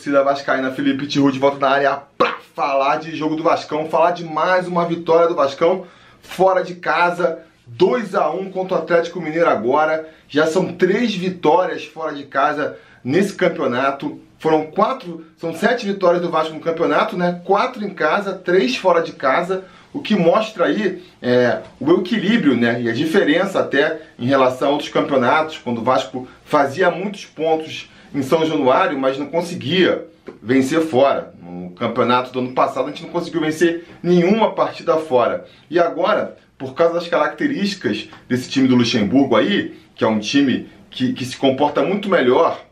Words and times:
torcida 0.00 0.24
vascaína, 0.24 0.70
Felipe 0.70 1.06
Tiru 1.06 1.30
de 1.30 1.38
volta 1.38 1.58
na 1.58 1.68
área 1.68 2.02
pra 2.16 2.38
falar 2.56 2.96
de 2.96 3.14
jogo 3.14 3.36
do 3.36 3.42
Vascão, 3.42 3.90
falar 3.90 4.12
de 4.12 4.24
mais 4.24 4.66
uma 4.66 4.86
vitória 4.86 5.28
do 5.28 5.34
Vascão 5.34 5.84
fora 6.22 6.64
de 6.64 6.76
casa, 6.76 7.40
2 7.66 8.14
a 8.14 8.30
1 8.30 8.50
contra 8.50 8.78
o 8.78 8.80
Atlético 8.80 9.20
Mineiro 9.20 9.50
agora. 9.50 10.08
Já 10.26 10.46
são 10.46 10.72
três 10.72 11.14
vitórias 11.14 11.84
fora 11.84 12.14
de 12.14 12.22
casa 12.22 12.78
nesse 13.04 13.34
campeonato. 13.34 14.18
Foram 14.38 14.68
quatro, 14.68 15.26
são 15.36 15.54
sete 15.54 15.84
vitórias 15.84 16.22
do 16.22 16.30
Vasco 16.30 16.54
no 16.54 16.60
campeonato, 16.60 17.14
né? 17.14 17.42
Quatro 17.44 17.84
em 17.84 17.90
casa, 17.90 18.32
três 18.32 18.76
fora 18.76 19.02
de 19.02 19.12
casa, 19.12 19.64
o 19.92 20.00
que 20.00 20.16
mostra 20.16 20.64
aí 20.64 21.02
é, 21.20 21.58
o 21.78 21.92
equilíbrio, 22.00 22.56
né? 22.56 22.80
E 22.80 22.88
a 22.88 22.94
diferença 22.94 23.60
até 23.60 24.00
em 24.18 24.24
relação 24.24 24.68
a 24.68 24.72
outros 24.72 24.88
campeonatos, 24.88 25.58
quando 25.58 25.82
o 25.82 25.84
Vasco 25.84 26.26
fazia 26.46 26.90
muitos 26.90 27.26
pontos 27.26 27.90
em 28.14 28.22
São 28.22 28.44
Januário, 28.44 28.98
mas 28.98 29.18
não 29.18 29.26
conseguia 29.26 30.06
vencer 30.42 30.80
fora. 30.80 31.34
No 31.42 31.70
campeonato 31.70 32.32
do 32.32 32.40
ano 32.40 32.52
passado 32.52 32.86
a 32.86 32.88
gente 32.90 33.02
não 33.02 33.10
conseguiu 33.10 33.40
vencer 33.40 33.84
nenhuma 34.02 34.52
partida 34.52 34.96
fora. 34.96 35.46
E 35.68 35.78
agora, 35.78 36.36
por 36.58 36.74
causa 36.74 36.94
das 36.94 37.08
características 37.08 38.08
desse 38.28 38.48
time 38.48 38.68
do 38.68 38.76
Luxemburgo 38.76 39.36
aí, 39.36 39.78
que 39.94 40.04
é 40.04 40.06
um 40.08 40.18
time 40.18 40.68
que, 40.90 41.12
que 41.12 41.24
se 41.24 41.36
comporta 41.36 41.82
muito 41.82 42.08
melhor 42.08 42.64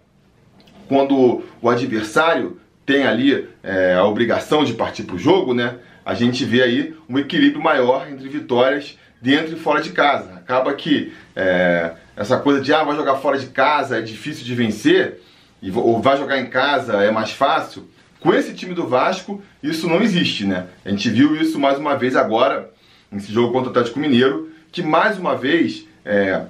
quando 0.88 1.42
o 1.60 1.68
adversário 1.68 2.58
tem 2.84 3.04
ali 3.04 3.46
é, 3.62 3.94
a 3.94 4.04
obrigação 4.04 4.64
de 4.64 4.72
partir 4.72 5.02
para 5.02 5.16
o 5.16 5.18
jogo, 5.18 5.52
né? 5.52 5.76
A 6.04 6.14
gente 6.14 6.42
vê 6.44 6.62
aí 6.62 6.94
um 7.08 7.18
equilíbrio 7.18 7.62
maior 7.62 8.08
entre 8.10 8.26
vitórias 8.28 8.98
dentro 9.20 9.54
e 9.54 9.58
fora 9.58 9.82
de 9.82 9.90
casa. 9.90 10.32
Acaba 10.34 10.72
que 10.72 11.12
é, 11.36 11.92
essa 12.16 12.38
coisa 12.38 12.62
de 12.62 12.72
ah, 12.72 12.82
vai 12.82 12.96
jogar 12.96 13.16
fora 13.16 13.38
de 13.38 13.48
casa, 13.48 13.98
é 13.98 14.00
difícil 14.00 14.44
de 14.44 14.54
vencer, 14.54 15.20
ou 15.74 16.00
vai 16.00 16.16
jogar 16.16 16.38
em 16.38 16.46
casa, 16.46 17.02
é 17.02 17.10
mais 17.10 17.30
fácil. 17.30 17.88
Com 18.20 18.34
esse 18.34 18.52
time 18.52 18.74
do 18.74 18.86
Vasco, 18.86 19.42
isso 19.62 19.88
não 19.88 20.02
existe, 20.02 20.44
né? 20.44 20.66
A 20.84 20.90
gente 20.90 21.08
viu 21.08 21.36
isso 21.36 21.58
mais 21.58 21.78
uma 21.78 21.96
vez 21.96 22.16
agora, 22.16 22.70
nesse 23.10 23.32
jogo 23.32 23.52
contra 23.52 23.68
o 23.68 23.70
Atlético 23.70 24.00
Mineiro, 24.00 24.50
que 24.72 24.82
mais 24.82 25.18
uma 25.18 25.36
vez 25.36 25.86
é, 26.04 26.42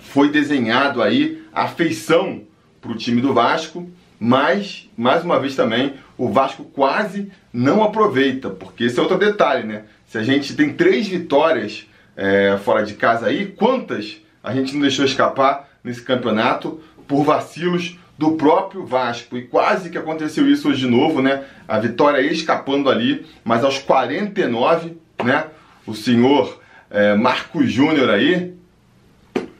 foi 0.00 0.30
desenhado 0.30 1.02
aí 1.02 1.42
a 1.52 1.66
feição 1.66 2.42
para 2.80 2.92
o 2.92 2.96
time 2.96 3.20
do 3.20 3.32
Vasco, 3.32 3.88
mas, 4.18 4.88
mais 4.96 5.24
uma 5.24 5.40
vez 5.40 5.56
também, 5.56 5.94
o 6.16 6.28
Vasco 6.28 6.64
quase 6.64 7.32
não 7.52 7.82
aproveita, 7.82 8.50
porque 8.50 8.84
esse 8.84 8.98
é 8.98 9.02
outro 9.02 9.18
detalhe, 9.18 9.66
né? 9.66 9.84
Se 10.06 10.18
a 10.18 10.22
gente 10.22 10.54
tem 10.54 10.72
três 10.74 11.08
vitórias 11.08 11.86
é, 12.16 12.58
fora 12.62 12.84
de 12.84 12.94
casa 12.94 13.26
aí, 13.26 13.46
quantas 13.46 14.18
a 14.42 14.54
gente 14.54 14.74
não 14.74 14.82
deixou 14.82 15.04
escapar 15.04 15.68
nesse 15.82 16.02
campeonato 16.02 16.80
por 17.08 17.24
vacilos 17.24 17.98
do 18.22 18.36
próprio 18.36 18.86
Vasco. 18.86 19.36
E 19.36 19.42
quase 19.42 19.90
que 19.90 19.98
aconteceu 19.98 20.48
isso 20.48 20.68
hoje 20.68 20.82
de 20.82 20.86
novo, 20.86 21.20
né? 21.20 21.42
A 21.66 21.80
vitória 21.80 22.20
escapando 22.20 22.88
ali, 22.88 23.26
mas 23.42 23.64
aos 23.64 23.78
49, 23.78 24.96
né? 25.24 25.46
O 25.84 25.92
senhor 25.92 26.60
é, 26.88 27.16
Marco 27.16 27.66
Júnior 27.66 28.08
aí, 28.08 28.54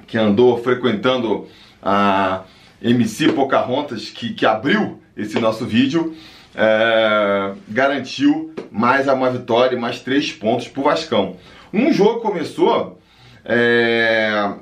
que 0.06 0.16
andou 0.16 0.62
frequentando 0.62 1.48
a 1.82 2.42
MC 2.80 3.32
Pocahontas, 3.32 4.10
que, 4.10 4.32
que 4.32 4.46
abriu 4.46 5.02
esse 5.16 5.40
nosso 5.40 5.66
vídeo, 5.66 6.14
é, 6.54 7.54
garantiu 7.66 8.54
mais 8.70 9.08
uma 9.08 9.28
vitória 9.28 9.74
e 9.74 9.78
mais 9.78 9.98
três 9.98 10.30
pontos 10.30 10.68
para 10.68 10.80
o 10.80 10.84
Vascão. 10.84 11.36
Um 11.74 11.92
jogo 11.92 12.20
começou 12.20 13.00
é, 13.44 14.54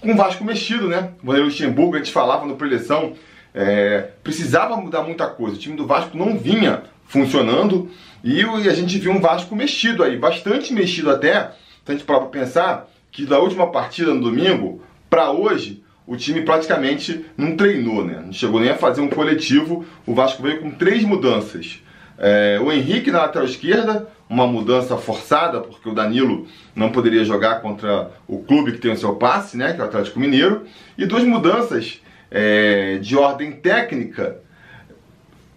com 0.00 0.12
o 0.12 0.16
Vasco 0.16 0.44
mexido, 0.44 0.88
né? 0.88 1.10
O 1.22 1.32
Luxemburgo, 1.32 1.96
a 1.96 1.98
gente 1.98 2.12
falava 2.12 2.46
no 2.46 2.56
preleção, 2.56 3.14
é, 3.56 4.10
precisava 4.22 4.76
mudar 4.76 5.02
muita 5.02 5.26
coisa. 5.26 5.56
O 5.56 5.58
time 5.58 5.74
do 5.74 5.86
Vasco 5.86 6.16
não 6.16 6.36
vinha 6.36 6.82
funcionando 7.06 7.90
e, 8.22 8.42
e 8.42 8.68
a 8.68 8.74
gente 8.74 8.98
viu 8.98 9.12
um 9.12 9.20
Vasco 9.20 9.56
mexido 9.56 10.04
aí, 10.04 10.18
bastante 10.18 10.74
mexido 10.74 11.10
até. 11.10 11.52
Se 11.84 11.90
a 11.90 11.92
gente 11.92 12.04
parar 12.04 12.20
para 12.20 12.28
pensar 12.28 12.88
que 13.10 13.24
da 13.24 13.38
última 13.38 13.68
partida 13.68 14.12
no 14.12 14.20
domingo 14.20 14.82
para 15.08 15.30
hoje, 15.30 15.82
o 16.06 16.16
time 16.16 16.42
praticamente 16.42 17.24
não 17.36 17.56
treinou, 17.56 18.04
né? 18.04 18.22
Não 18.26 18.32
chegou 18.32 18.60
nem 18.60 18.70
a 18.70 18.76
fazer 18.76 19.00
um 19.00 19.08
coletivo. 19.08 19.86
O 20.04 20.14
Vasco 20.14 20.42
veio 20.42 20.60
com 20.60 20.70
três 20.70 21.02
mudanças. 21.02 21.80
É, 22.18 22.60
o 22.62 22.70
Henrique 22.70 23.10
na 23.10 23.22
lateral 23.22 23.46
esquerda, 23.46 24.08
uma 24.28 24.46
mudança 24.46 24.96
forçada, 24.96 25.60
porque 25.60 25.88
o 25.88 25.94
Danilo 25.94 26.46
não 26.74 26.90
poderia 26.90 27.24
jogar 27.24 27.60
contra 27.60 28.10
o 28.26 28.38
clube 28.38 28.72
que 28.72 28.78
tem 28.78 28.92
o 28.92 28.96
seu 28.96 29.14
passe, 29.14 29.56
né? 29.56 29.72
Que 29.72 29.80
é 29.80 29.84
o 29.84 29.86
Atlético 29.86 30.20
Mineiro. 30.20 30.64
E 30.98 31.06
duas 31.06 31.24
mudanças 31.24 32.00
é, 32.30 32.98
de 32.98 33.16
ordem 33.16 33.52
técnica 33.52 34.38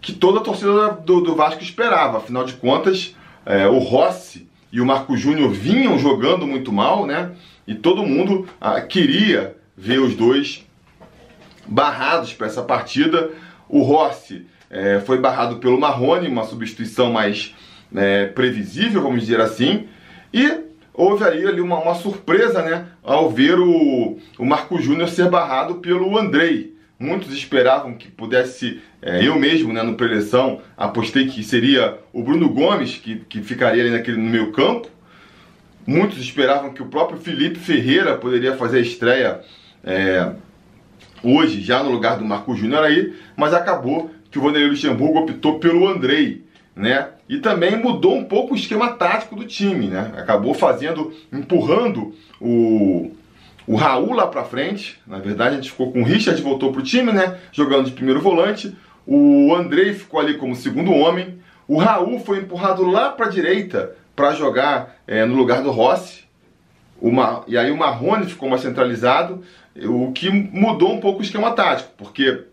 que 0.01 0.13
toda 0.13 0.39
a 0.39 0.43
torcida 0.43 0.91
do, 0.91 1.21
do 1.21 1.35
Vasco 1.35 1.61
esperava. 1.61 2.17
Afinal 2.17 2.43
de 2.45 2.53
contas, 2.53 3.15
é, 3.45 3.67
o 3.67 3.79
Rossi 3.79 4.47
e 4.71 4.79
o 4.79 4.85
Marco 4.85 5.17
Júnior 5.17 5.51
vinham 5.51 5.97
jogando 5.97 6.47
muito 6.47 6.71
mal, 6.71 7.05
né? 7.05 7.31
E 7.67 7.75
todo 7.75 8.03
mundo 8.03 8.47
ah, 8.59 8.81
queria 8.81 9.55
ver 9.75 9.99
os 9.99 10.15
dois 10.15 10.65
barrados 11.67 12.33
para 12.33 12.47
essa 12.47 12.63
partida. 12.63 13.29
O 13.67 13.81
Rossi 13.81 14.45
é, 14.69 14.99
foi 14.99 15.19
barrado 15.19 15.57
pelo 15.57 15.79
Marrone, 15.79 16.27
uma 16.27 16.45
substituição 16.45 17.11
mais 17.11 17.55
é, 17.95 18.25
previsível, 18.25 19.01
vamos 19.01 19.21
dizer 19.21 19.41
assim. 19.41 19.87
E 20.33 20.68
houve 20.99 21.23
aí 21.23 21.47
ali 21.47 21.61
uma, 21.61 21.79
uma 21.79 21.95
surpresa, 21.95 22.61
né, 22.61 22.87
ao 23.01 23.29
ver 23.29 23.57
o, 23.57 24.19
o 24.37 24.45
Marco 24.45 24.81
Júnior 24.81 25.07
ser 25.07 25.29
barrado 25.29 25.75
pelo 25.75 26.17
Andrei. 26.17 26.75
Muitos 26.99 27.31
esperavam 27.31 27.93
que 27.93 28.11
pudesse, 28.11 28.81
é, 29.01 29.25
eu 29.25 29.39
mesmo, 29.39 29.71
né, 29.71 29.81
no 29.81 29.95
preleção, 29.95 30.59
apostei 30.75 31.27
que 31.27 31.41
seria 31.41 31.97
o 32.11 32.21
Bruno 32.21 32.49
Gomes 32.49 32.97
que, 32.97 33.15
que 33.29 33.41
ficaria 33.41 33.81
ali 33.81 33.91
naquele, 33.91 34.17
no 34.17 34.29
meio 34.29 34.51
campo. 34.51 34.89
Muitos 35.87 36.17
esperavam 36.17 36.73
que 36.73 36.83
o 36.83 36.87
próprio 36.87 37.17
Felipe 37.17 37.57
Ferreira 37.57 38.17
poderia 38.17 38.57
fazer 38.57 38.79
a 38.79 38.81
estreia 38.81 39.39
é, 39.85 40.33
hoje, 41.23 41.61
já 41.61 41.81
no 41.81 41.91
lugar 41.91 42.17
do 42.17 42.25
Marco 42.25 42.53
Júnior 42.53 42.83
aí, 42.83 43.13
mas 43.37 43.53
acabou 43.53 44.11
que 44.29 44.37
o 44.37 44.41
Vanderlei 44.41 44.69
Luxemburgo 44.69 45.19
optou 45.19 45.59
pelo 45.59 45.87
Andrei, 45.87 46.43
né? 46.75 47.07
E 47.29 47.37
também 47.37 47.77
mudou 47.77 48.17
um 48.17 48.25
pouco 48.25 48.53
o 48.53 48.57
esquema 48.57 48.93
tático 48.93 49.35
do 49.35 49.45
time, 49.45 49.85
né? 49.85 50.11
Acabou 50.17 50.55
fazendo, 50.55 51.13
empurrando 51.31 52.15
o, 52.41 53.11
o 53.67 53.75
Raul 53.75 54.13
lá 54.13 54.25
pra 54.25 54.43
frente. 54.43 54.99
Na 55.05 55.19
verdade, 55.19 55.51
a 55.51 55.55
gente 55.57 55.69
ficou 55.69 55.91
com 55.91 56.01
o 56.01 56.03
Richard, 56.03 56.41
voltou 56.41 56.71
pro 56.71 56.81
time, 56.81 57.11
né? 57.11 57.37
Jogando 57.51 57.85
de 57.85 57.91
primeiro 57.91 58.19
volante. 58.19 58.75
O 59.05 59.53
Andrei 59.53 59.93
ficou 59.93 60.19
ali 60.19 60.37
como 60.37 60.55
segundo 60.55 60.91
homem. 60.91 61.39
O 61.67 61.77
Raul 61.77 62.19
foi 62.19 62.39
empurrado 62.39 62.83
lá 62.83 63.11
pra 63.11 63.29
direita 63.29 63.95
para 64.15 64.33
jogar 64.33 64.95
é, 65.05 65.23
no 65.23 65.35
lugar 65.35 65.61
do 65.61 65.69
Rossi. 65.69 66.23
Uma, 66.99 67.43
e 67.47 67.57
aí 67.57 67.71
o 67.71 67.77
Marrone 67.77 68.25
ficou 68.25 68.49
mais 68.49 68.61
centralizado, 68.61 69.41
o 69.85 70.11
que 70.11 70.29
mudou 70.29 70.91
um 70.93 70.99
pouco 70.99 71.19
o 71.19 71.23
esquema 71.23 71.51
tático, 71.51 71.91
porque 71.95 72.43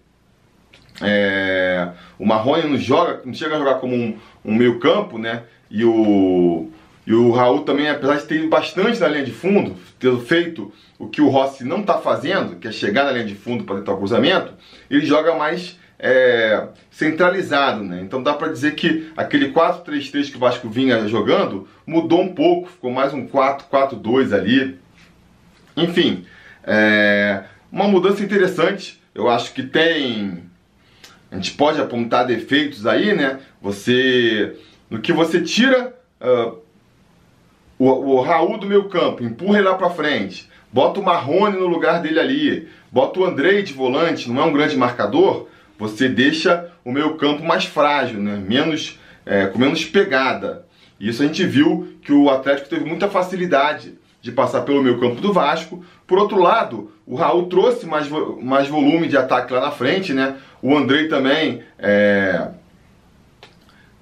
é, 1.03 1.89
o 2.19 2.27
Marrone 2.27 2.69
não 2.69 2.79
joga, 2.79 3.21
não 3.25 3.34
chega 3.34 3.57
a 3.57 3.59
jogar 3.59 3.75
como 3.75 3.95
um, 3.95 4.17
um 4.45 4.55
meio 4.55 4.79
campo, 4.79 5.19
né? 5.19 5.43
E 5.71 5.84
o, 5.84 6.71
e 7.07 7.12
o 7.12 7.31
Raul 7.31 7.62
também, 7.62 7.89
apesar 7.89 8.17
de 8.17 8.25
ter 8.25 8.37
ido 8.37 8.49
bastante 8.49 9.01
na 9.01 9.09
linha 9.09 9.25
de 9.25 9.33
fundo, 9.33 9.77
ter 9.99 10.17
feito 10.21 10.73
o 10.99 11.09
que 11.09 11.21
o 11.21 11.29
Rossi 11.29 11.65
não 11.65 11.81
está 11.81 11.99
fazendo, 11.99 12.56
que 12.56 12.69
é 12.69 12.73
chegar 12.73 13.05
na 13.05 13.12
linha 13.12 13.26
de 13.26 13.35
fundo 13.35 13.65
para 13.65 13.76
tentar 13.76 13.93
o 13.93 13.99
cruzamento, 13.99 14.53
ele 14.91 15.05
joga 15.05 15.35
mais 15.35 15.79
é, 15.99 16.69
centralizado, 16.91 17.82
né? 17.82 18.00
Então 18.03 18.23
dá 18.23 18.35
para 18.35 18.49
dizer 18.49 18.75
que 18.75 19.11
aquele 19.17 19.53
4-3-3 19.53 20.31
que 20.31 20.37
o 20.37 20.41
Vasco 20.41 20.69
vinha 20.69 21.06
jogando 21.09 21.69
mudou 21.87 22.23
um 22.23 22.35
pouco, 22.35 22.69
ficou 22.69 22.91
mais 22.91 23.12
um 23.12 23.26
4-4-2 23.26 24.32
ali. 24.32 24.79
Enfim, 25.76 26.25
é, 26.65 27.44
uma 27.70 27.87
mudança 27.87 28.23
interessante. 28.23 29.00
Eu 29.15 29.29
acho 29.29 29.53
que 29.55 29.62
tem. 29.62 30.45
A 31.31 31.37
gente 31.37 31.52
pode 31.52 31.81
apontar 31.81 32.26
defeitos 32.26 32.87
aí, 32.87 33.14
né? 33.14 33.40
Você. 33.61 34.56
No 34.88 35.00
que 35.00 35.12
você 35.12 35.40
tira 35.40 35.94
uh, 36.20 36.58
o, 37.78 37.88
o 37.88 38.20
Raul 38.20 38.58
do 38.58 38.67
meu 38.67 38.88
campo, 38.88 39.25
empurra 39.25 39.58
ele 39.58 39.69
lá 39.69 39.75
pra 39.75 39.90
frente, 39.90 40.49
bota 40.73 41.00
o 41.00 41.05
Marrone 41.05 41.58
no 41.58 41.67
lugar 41.67 42.00
dele 42.00 42.20
ali, 42.20 42.69
bota 42.93 43.19
o 43.19 43.25
Andrei 43.25 43.62
de 43.62 43.73
volante, 43.73 44.31
não 44.31 44.40
é 44.40 44.44
um 44.44 44.52
grande 44.52 44.76
marcador 44.76 45.49
você 45.78 46.08
deixa 46.08 46.70
o 46.84 46.93
meio 46.93 47.17
campo 47.17 47.44
mais 47.44 47.64
frágil, 47.64 48.20
né? 48.20 48.37
menos, 48.37 48.99
é, 49.25 49.46
com 49.46 49.58
menos 49.58 49.84
pegada. 49.84 50.67
Isso 50.99 51.22
a 51.22 51.26
gente 51.26 51.44
viu 51.44 51.99
que 52.02 52.12
o 52.12 52.31
Atlético 52.31 52.69
teve 52.69 52.84
muita 52.84 53.08
facilidade 53.08 53.94
de 54.26 54.32
passar 54.32 54.62
pelo 54.62 54.82
meio 54.82 54.99
campo 54.99 55.20
do 55.20 55.32
Vasco. 55.32 55.84
Por 56.05 56.19
outro 56.19 56.43
lado, 56.43 56.90
o 57.06 57.14
Raul 57.14 57.46
trouxe 57.46 57.87
mais, 57.87 58.08
mais 58.43 58.67
volume 58.67 59.06
de 59.06 59.17
ataque 59.17 59.52
lá 59.52 59.61
na 59.61 59.70
frente, 59.70 60.12
né? 60.12 60.34
O 60.61 60.76
Andrei 60.76 61.06
também 61.06 61.62
é, 61.78 62.49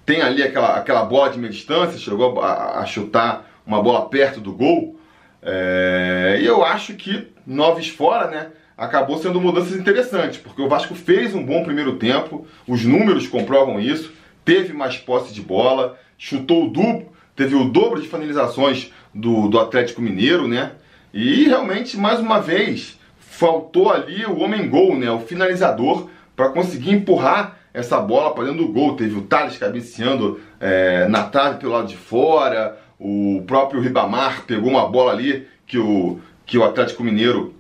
tem 0.06 0.23
ali 0.23 0.43
aquela, 0.43 0.76
aquela 0.76 1.05
bola 1.05 1.29
de 1.29 1.38
meia 1.38 1.53
distância, 1.53 1.99
chegou 1.99 2.41
a, 2.41 2.79
a 2.79 2.87
chutar 2.87 3.50
uma 3.67 3.82
bola 3.82 4.09
perto 4.09 4.41
do 4.41 4.55
gol. 4.55 4.99
É, 5.43 6.38
e 6.41 6.47
eu 6.47 6.65
acho 6.65 6.94
que 6.94 7.29
Noves 7.47 7.88
fora, 7.88 8.31
né? 8.31 8.47
acabou 8.79 9.19
sendo 9.19 9.38
mudanças 9.38 9.79
interessantes, 9.79 10.38
porque 10.38 10.62
o 10.62 10.69
Vasco 10.69 10.94
fez 10.94 11.35
um 11.35 11.44
bom 11.44 11.62
primeiro 11.62 11.97
tempo, 11.97 12.47
os 12.67 12.82
números 12.82 13.29
comprovam 13.29 13.79
isso, 13.79 14.12
teve 14.43 14.73
mais 14.73 14.97
posse 14.97 15.35
de 15.35 15.43
bola, 15.43 15.97
chutou 16.19 16.65
o 16.65 16.70
duplo, 16.70 17.12
teve 17.37 17.55
o 17.55 17.65
dobro 17.65 18.00
de 18.00 18.09
finalizações 18.09 18.91
do, 19.15 19.49
do 19.49 19.59
Atlético 19.59 20.03
Mineiro, 20.03 20.49
né? 20.49 20.73
E 21.13 21.45
realmente, 21.45 21.97
mais 21.97 22.19
uma 22.19 22.41
vez, 22.41 22.99
faltou 23.19 23.91
ali 23.91 24.27
o 24.27 24.39
homem 24.39 24.69
gol, 24.69 24.97
né? 24.97 25.11
O 25.11 25.21
finalizador 25.21 26.09
para 26.35 26.49
conseguir 26.49 26.91
empurrar 26.91 27.57
essa 27.73 28.01
bola 28.01 28.35
para 28.35 28.45
dentro 28.45 28.67
do 28.67 28.73
gol. 28.73 28.97
Teve 28.97 29.17
o 29.17 29.23
Thales 29.23 29.57
cabeceando 29.57 30.41
é, 30.61 31.07
na 31.09 31.25
trave 31.25 31.59
pelo 31.59 31.73
lado 31.73 31.89
de 31.89 31.97
fora, 31.97 32.79
o 32.99 33.43
próprio 33.47 33.81
Ribamar 33.81 34.43
pegou 34.47 34.71
uma 34.71 34.89
bola 34.89 35.13
ali 35.13 35.47
que 35.67 35.79
o, 35.79 36.21
que 36.47 36.57
o 36.57 36.65
Atlético 36.65 37.03
Mineiro 37.03 37.55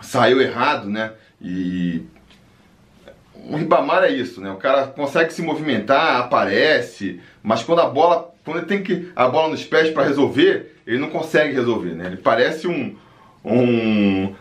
saiu 0.00 0.40
errado, 0.40 0.88
né? 0.88 1.12
E 1.40 2.02
o 3.34 3.56
Ribamar 3.56 4.04
é 4.04 4.10
isso, 4.10 4.40
né? 4.40 4.50
O 4.50 4.56
cara 4.56 4.86
consegue 4.86 5.32
se 5.32 5.42
movimentar, 5.42 6.20
aparece, 6.20 7.20
mas 7.42 7.62
quando 7.62 7.80
a 7.80 7.86
bola, 7.88 8.31
quando 8.44 8.58
ele 8.58 8.66
tem 8.66 8.82
que 8.82 9.10
a 9.14 9.28
bola 9.28 9.50
nos 9.50 9.64
pés 9.64 9.90
para 9.90 10.04
resolver, 10.04 10.76
ele 10.86 10.98
não 10.98 11.10
consegue 11.10 11.54
resolver, 11.54 11.94
né? 11.94 12.06
Ele 12.06 12.16
parece 12.16 12.66
um 12.66 12.96
um, 13.44 14.34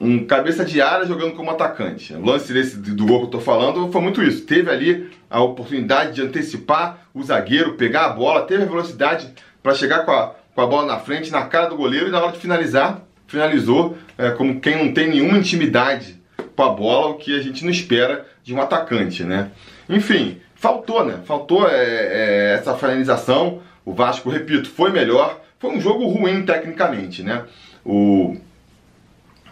um 0.00 0.24
cabeça 0.26 0.64
de 0.64 0.80
área 0.80 1.06
jogando 1.06 1.34
como 1.34 1.50
atacante. 1.50 2.14
O 2.14 2.24
lance 2.24 2.52
desse 2.52 2.76
do 2.76 3.06
gol 3.06 3.20
que 3.20 3.26
eu 3.26 3.30
tô 3.30 3.40
falando 3.40 3.90
foi 3.90 4.00
muito 4.00 4.22
isso. 4.22 4.44
Teve 4.44 4.70
ali 4.70 5.10
a 5.30 5.40
oportunidade 5.40 6.14
de 6.14 6.22
antecipar 6.22 7.06
o 7.12 7.22
zagueiro, 7.22 7.74
pegar 7.74 8.06
a 8.06 8.10
bola, 8.10 8.42
teve 8.42 8.62
a 8.62 8.66
velocidade 8.66 9.32
para 9.62 9.74
chegar 9.74 10.04
com 10.04 10.12
a, 10.12 10.34
com 10.54 10.60
a 10.60 10.66
bola 10.66 10.86
na 10.86 10.98
frente, 10.98 11.30
na 11.30 11.44
cara 11.44 11.68
do 11.68 11.76
goleiro 11.76 12.08
e 12.08 12.10
na 12.10 12.22
hora 12.22 12.32
de 12.32 12.38
finalizar, 12.38 13.02
finalizou 13.26 13.96
é, 14.16 14.30
como 14.30 14.60
quem 14.60 14.84
não 14.84 14.92
tem 14.92 15.08
nenhuma 15.08 15.38
intimidade 15.38 16.16
com 16.54 16.62
a 16.62 16.70
bola, 16.70 17.08
o 17.08 17.14
que 17.14 17.36
a 17.36 17.42
gente 17.42 17.64
não 17.64 17.70
espera 17.70 18.26
de 18.42 18.54
um 18.54 18.60
atacante, 18.60 19.24
né? 19.24 19.50
Enfim, 19.88 20.40
faltou, 20.54 21.04
né? 21.04 21.20
Faltou 21.24 21.68
é, 21.68 21.74
é, 21.74 22.54
essa 22.58 22.74
finalização. 22.74 23.60
O 23.84 23.92
Vasco, 23.92 24.28
repito, 24.30 24.68
foi 24.68 24.90
melhor. 24.90 25.40
Foi 25.58 25.70
um 25.70 25.80
jogo 25.80 26.06
ruim 26.06 26.44
tecnicamente, 26.44 27.22
né? 27.22 27.44
O 27.84 28.36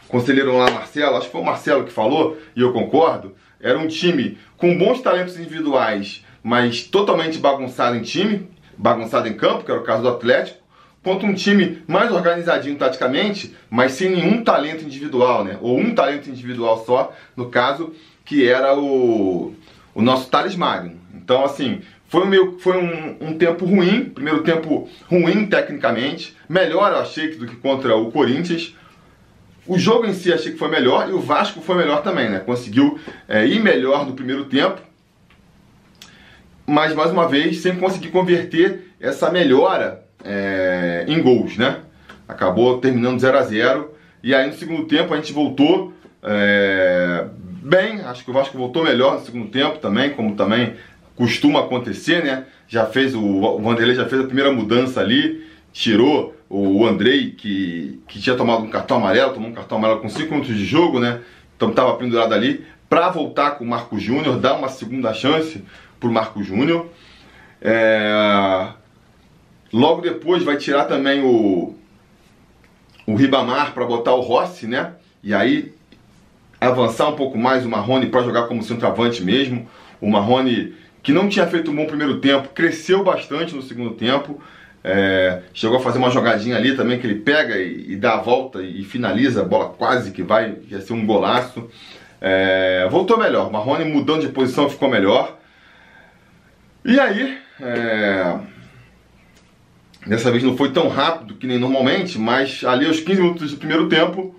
conselheiro 0.08 0.56
lá, 0.56 0.70
Marcelo, 0.70 1.16
acho 1.16 1.26
que 1.26 1.32
foi 1.32 1.40
o 1.40 1.44
Marcelo 1.44 1.84
que 1.84 1.92
falou, 1.92 2.38
e 2.54 2.60
eu 2.60 2.72
concordo, 2.72 3.34
era 3.60 3.78
um 3.78 3.88
time 3.88 4.38
com 4.56 4.76
bons 4.78 5.00
talentos 5.00 5.36
individuais, 5.38 6.25
mas 6.42 6.82
totalmente 6.82 7.38
bagunçado 7.38 7.96
em 7.96 8.02
time, 8.02 8.48
bagunçado 8.76 9.26
em 9.26 9.34
campo, 9.34 9.64
que 9.64 9.70
era 9.70 9.81
o 9.81 9.84
caso 9.84 10.02
do 10.02 10.08
Atlético, 10.08 10.58
contra 11.02 11.26
um 11.26 11.34
time 11.34 11.82
mais 11.86 12.12
organizadinho 12.12 12.76
taticamente, 12.76 13.54
mas 13.69 13.92
sem 13.92 14.10
nenhum 14.10 14.44
talento 14.44 14.84
individual, 14.84 15.44
né? 15.44 15.58
Ou 15.60 15.78
um 15.78 15.94
talento 15.94 16.31
individual 16.31 16.84
só, 16.84 17.12
no 17.36 17.50
caso, 17.50 17.92
que 18.25 18.48
era 18.48 18.78
o, 18.78 19.54
o 19.94 20.02
nosso 20.02 20.29
Thales 20.29 20.56
Magno. 20.56 20.99
Então, 21.14 21.44
assim, 21.44 21.81
foi, 22.08 22.26
meio, 22.26 22.58
foi 22.58 22.76
um, 22.76 23.29
um, 23.29 23.38
tempo 23.38 23.64
ruim, 23.64 24.05
primeiro 24.05 24.43
tempo 24.43 24.88
ruim 25.08 25.46
tecnicamente, 25.46 26.37
melhor 26.49 26.93
eu 26.93 26.99
achei 26.99 27.35
do 27.37 27.46
que 27.46 27.56
contra 27.56 27.96
o 27.96 28.11
Corinthians. 28.11 28.75
O 29.67 29.79
jogo 29.79 30.06
em 30.06 30.12
si 30.12 30.32
achei 30.32 30.52
que 30.52 30.58
foi 30.58 30.69
melhor 30.69 31.08
e 31.08 31.12
o 31.12 31.20
Vasco 31.20 31.61
foi 31.61 31.76
melhor 31.76 32.02
também, 32.02 32.29
né? 32.29 32.41
Conseguiu 32.41 32.99
é, 33.26 33.46
ir 33.46 33.61
melhor 33.61 34.06
no 34.06 34.12
primeiro 34.12 34.44
tempo, 34.44 34.81
mas 36.67 36.94
mais 36.94 37.11
uma 37.11 37.26
vez 37.26 37.62
sem 37.62 37.76
conseguir 37.76 38.08
converter 38.08 38.93
essa 39.00 39.31
melhora 39.31 40.05
é, 40.23 41.05
em 41.08 41.20
gols, 41.23 41.56
né? 41.56 41.81
Acabou 42.29 42.79
terminando 42.79 43.19
0 43.19 43.38
a 43.38 43.43
0 43.43 43.94
e 44.23 44.35
aí 44.35 44.46
no 44.46 44.55
segundo 44.55 44.85
tempo 44.85 45.12
a 45.12 45.17
gente 45.17 45.32
voltou 45.32 45.93
é, 46.23 47.26
bem, 47.64 48.00
acho 48.02 48.25
que 48.25 48.31
o 48.31 48.34
Vasco 48.34 48.56
voltou 48.56 48.84
melhor 48.84 49.14
no 49.14 49.25
segundo 49.25 49.49
tempo 49.50 49.78
também, 49.78 50.11
como 50.11 50.37
também 50.37 50.75
costuma 51.16 51.61
acontecer, 51.61 52.22
né? 52.22 52.44
Já 52.69 52.87
fez 52.87 53.14
o, 53.14 53.20
o 53.22 53.61
Vanderlei 53.61 53.94
já 53.94 54.06
fez 54.06 54.20
a 54.20 54.26
primeira 54.26 54.52
mudança 54.52 55.00
ali, 55.00 55.46
tirou 55.72 56.34
o 56.49 56.87
Andrei 56.87 57.32
que, 57.32 58.00
que 58.06 58.20
tinha 58.20 58.37
tomado 58.37 58.62
um 58.62 58.70
cartão 58.70 58.99
amarelo, 58.99 59.32
tomou 59.32 59.49
um 59.49 59.55
cartão 59.55 59.78
amarelo 59.78 60.00
com 60.00 60.08
5 60.08 60.31
minutos 60.31 60.56
de 60.56 60.64
jogo, 60.64 61.00
né? 61.00 61.20
Então 61.56 61.70
estava 61.70 61.96
pendurado 61.96 62.32
ali 62.32 62.64
para 62.88 63.08
voltar 63.08 63.52
com 63.52 63.64
o 63.64 63.67
Marco 63.67 63.99
Júnior, 63.99 64.38
dar 64.38 64.55
uma 64.55 64.69
segunda 64.69 65.12
chance 65.12 65.64
para 65.99 66.08
o 66.08 66.12
Marco 66.12 66.43
Júnior. 66.43 66.87
É, 67.60 68.69
Logo 69.75 70.02
depois 70.02 70.44
vai 70.44 70.56
tirar 70.56 70.84
também 70.84 71.25
o, 71.25 71.75
o 73.08 73.17
Ribamar 73.17 73.75
para 73.75 73.84
botar 73.84 74.14
o 74.14 74.20
Rossi, 74.20 74.69
né? 74.69 74.93
E 75.20 75.34
aí 75.34 75.75
avançar 76.64 77.08
um 77.08 77.16
pouco 77.16 77.38
mais 77.38 77.64
o 77.64 77.69
Marrone 77.69 78.06
para 78.06 78.22
jogar 78.22 78.44
como 78.44 78.62
centroavante 78.62 79.22
mesmo. 79.22 79.69
O 80.00 80.11
Marrone, 80.11 80.75
que 81.02 81.12
não 81.12 81.28
tinha 81.28 81.46
feito 81.46 81.70
um 81.70 81.76
bom 81.76 81.87
primeiro 81.87 82.19
tempo, 82.20 82.49
cresceu 82.49 83.02
bastante 83.02 83.55
no 83.55 83.62
segundo 83.62 83.93
tempo. 83.93 84.40
É, 84.82 85.43
chegou 85.55 85.78
a 85.78 85.81
fazer 85.81 85.99
uma 85.99 86.11
jogadinha 86.11 86.56
ali 86.56 86.76
também 86.76 86.99
que 86.99 87.06
ele 87.06 87.20
pega 87.20 87.56
e, 87.56 87.93
e, 87.93 87.96
dá 87.96 88.14
a 88.14 88.20
volta 88.20 88.62
e 88.62 88.84
finaliza, 88.84 89.40
a 89.40 89.44
bola 89.44 89.70
quase 89.70 90.11
que 90.11 90.22
vai, 90.22 90.56
ia 90.69 90.81
ser 90.81 90.93
um 90.93 91.06
golaço. 91.06 91.70
É, 92.20 92.87
voltou 92.90 93.19
melhor, 93.19 93.50
Marrone 93.50 93.84
mudando 93.84 94.20
de 94.20 94.28
posição 94.28 94.69
ficou 94.69 94.88
melhor. 94.88 95.38
E 96.84 97.00
aí, 97.00 97.38
é, 97.60 98.38
Dessa 100.06 100.31
vez 100.31 100.43
não 100.43 100.56
foi 100.56 100.70
tão 100.70 100.88
rápido 100.88 101.34
que 101.34 101.46
nem 101.46 101.58
normalmente, 101.58 102.19
mas 102.19 102.62
ali 102.64 102.87
aos 102.87 103.00
15 103.00 103.22
minutos 103.22 103.50
do 103.52 103.56
primeiro 103.56 103.88
tempo, 103.88 104.34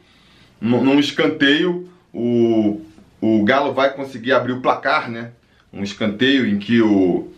num 0.62 1.00
escanteio, 1.00 1.90
o, 2.16 2.82
o 3.20 3.44
Galo 3.44 3.74
vai 3.74 3.94
conseguir 3.94 4.32
abrir 4.32 4.54
o 4.54 4.62
placar, 4.62 5.12
né? 5.12 5.32
Um 5.74 5.84
escanteio 5.84 6.48
em 6.48 6.58
que 6.58 6.82
o, 6.82 7.34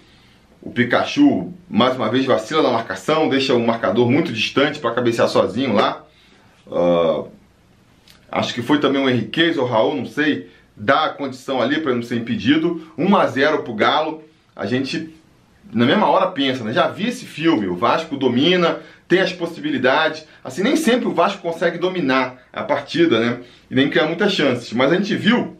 o 0.62 0.70
Pikachu 0.70 1.52
mais 1.68 1.96
uma 1.96 2.10
vez 2.10 2.26
vacila 2.26 2.62
na 2.62 2.70
marcação, 2.70 3.28
deixa 3.28 3.56
o 3.56 3.66
marcador 3.66 4.10
muito 4.10 4.32
distante 4.32 4.80
para 4.80 4.94
cabecear 4.94 5.28
sozinho 5.28 5.74
lá. 5.74 6.06
Uh, 6.68 7.28
acho 8.32 8.54
que 8.54 8.62
foi 8.62 8.80
também 8.80 9.04
o 9.04 9.10
Henriquez 9.10 9.58
ou 9.58 9.66
o 9.66 9.68
Raul, 9.68 9.96
não 9.96 10.06
sei, 10.06 10.50
dá 10.76 11.06
a 11.06 11.10
condição 11.10 11.60
ali 11.60 11.82
para 11.82 11.96
não 11.96 12.04
ser 12.04 12.18
impedido. 12.18 12.92
1 12.96 13.16
a 13.16 13.26
0 13.26 13.64
para 13.64 13.72
o 13.72 13.76
Galo. 13.76 14.24
A 14.56 14.68
gente 14.68 15.14
na 15.74 15.86
mesma 15.86 16.08
hora 16.08 16.28
pensa, 16.28 16.64
né? 16.64 16.74
Já 16.74 16.88
vi 16.88 17.08
esse 17.08 17.26
filme, 17.26 17.68
o 17.68 17.76
Vasco 17.76 18.16
domina, 18.16 18.80
tem 19.08 19.20
as 19.20 19.34
possibilidades. 19.34 20.26
Assim, 20.44 20.64
nem 20.64 20.76
sempre 20.76 21.08
o 21.08 21.14
Vasco 21.14 21.42
consegue 21.42 21.78
dominar 21.78 22.38
a 22.52 22.64
partida, 22.64 23.20
né? 23.20 23.40
E 23.70 23.76
nem 23.76 23.90
criar 23.90 24.06
muitas 24.06 24.34
chances. 24.34 24.72
Mas 24.74 24.92
a 24.92 24.96
gente 24.96 25.16
viu 25.16 25.58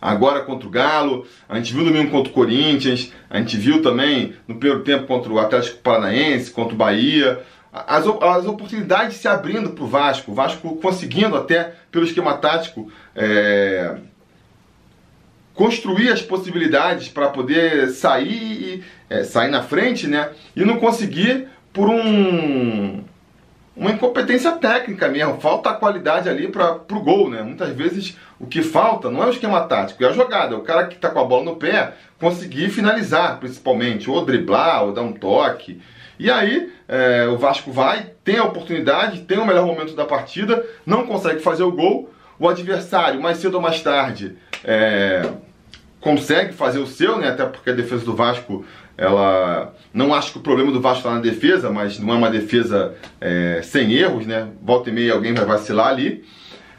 agora 0.00 0.40
contra 0.40 0.66
o 0.66 0.70
Galo, 0.70 1.26
a 1.48 1.56
gente 1.56 1.74
viu 1.74 1.84
domingo 1.84 2.10
contra 2.10 2.30
o 2.30 2.34
Corinthians, 2.34 3.12
a 3.28 3.38
gente 3.38 3.56
viu 3.56 3.82
também 3.82 4.34
no 4.48 4.56
primeiro 4.56 4.82
tempo 4.82 5.06
contra 5.06 5.30
o 5.30 5.38
Atlético 5.38 5.78
Paranaense, 5.78 6.50
contra 6.50 6.74
o 6.74 6.78
Bahia. 6.78 7.40
As, 7.72 8.04
as 8.06 8.46
oportunidades 8.46 9.18
se 9.18 9.28
abrindo 9.28 9.70
para 9.70 9.84
o 9.84 9.86
Vasco, 9.86 10.32
o 10.32 10.34
Vasco 10.34 10.76
conseguindo 10.76 11.36
até 11.36 11.74
pelo 11.90 12.04
esquema 12.04 12.34
tático 12.36 12.90
é, 13.14 13.96
construir 15.54 16.10
as 16.10 16.22
possibilidades 16.22 17.08
para 17.08 17.28
poder 17.28 17.90
sair, 17.90 18.84
é, 19.08 19.24
sair 19.24 19.50
na 19.50 19.62
frente, 19.62 20.06
né? 20.06 20.30
E 20.54 20.64
não 20.64 20.78
conseguir 20.78 21.48
por 21.72 21.88
um 21.88 23.04
uma 23.76 23.92
incompetência 23.92 24.52
técnica 24.52 25.08
mesmo, 25.08 25.40
falta 25.40 25.70
a 25.70 25.74
qualidade 25.74 26.28
ali 26.28 26.48
para 26.48 26.82
o 26.90 27.00
gol, 27.00 27.30
né? 27.30 27.40
Muitas 27.42 27.70
vezes 27.70 28.14
o 28.38 28.46
que 28.46 28.62
falta 28.62 29.10
não 29.10 29.22
é 29.22 29.26
o 29.26 29.30
esquema 29.30 29.60
tático, 29.62 30.04
é 30.04 30.08
a 30.08 30.12
jogada, 30.12 30.54
o 30.54 30.60
cara 30.60 30.86
que 30.86 30.96
está 30.96 31.08
com 31.08 31.18
a 31.18 31.24
bola 31.24 31.44
no 31.44 31.56
pé 31.56 31.94
conseguir 32.18 32.68
finalizar, 32.68 33.38
principalmente, 33.38 34.10
ou 34.10 34.22
driblar, 34.24 34.84
ou 34.84 34.92
dar 34.92 35.00
um 35.00 35.12
toque. 35.12 35.80
E 36.18 36.30
aí 36.30 36.70
é, 36.86 37.26
o 37.28 37.38
Vasco 37.38 37.72
vai, 37.72 38.10
tem 38.22 38.36
a 38.36 38.44
oportunidade, 38.44 39.22
tem 39.22 39.38
o 39.38 39.46
melhor 39.46 39.64
momento 39.64 39.94
da 39.94 40.04
partida, 40.04 40.62
não 40.84 41.06
consegue 41.06 41.40
fazer 41.40 41.62
o 41.62 41.72
gol, 41.72 42.10
o 42.40 42.48
adversário, 42.48 43.20
mais 43.20 43.36
cedo 43.36 43.56
ou 43.56 43.60
mais 43.60 43.82
tarde, 43.82 44.34
é, 44.64 45.30
consegue 46.00 46.54
fazer 46.54 46.78
o 46.78 46.86
seu, 46.86 47.18
né? 47.18 47.28
Até 47.28 47.44
porque 47.44 47.68
a 47.68 47.74
defesa 47.74 48.02
do 48.04 48.16
Vasco, 48.16 48.64
ela. 48.96 49.74
Não 49.92 50.14
acho 50.14 50.32
que 50.32 50.38
o 50.38 50.40
problema 50.40 50.72
do 50.72 50.80
Vasco 50.80 51.00
está 51.00 51.14
na 51.14 51.20
defesa, 51.20 51.70
mas 51.70 51.98
não 51.98 52.14
é 52.14 52.16
uma 52.16 52.30
defesa 52.30 52.94
é, 53.20 53.60
sem 53.62 53.92
erros, 53.92 54.26
né? 54.26 54.48
Volta 54.62 54.88
e 54.88 54.92
meia 54.92 55.12
alguém 55.12 55.34
vai 55.34 55.44
vacilar 55.44 55.88
ali. 55.88 56.24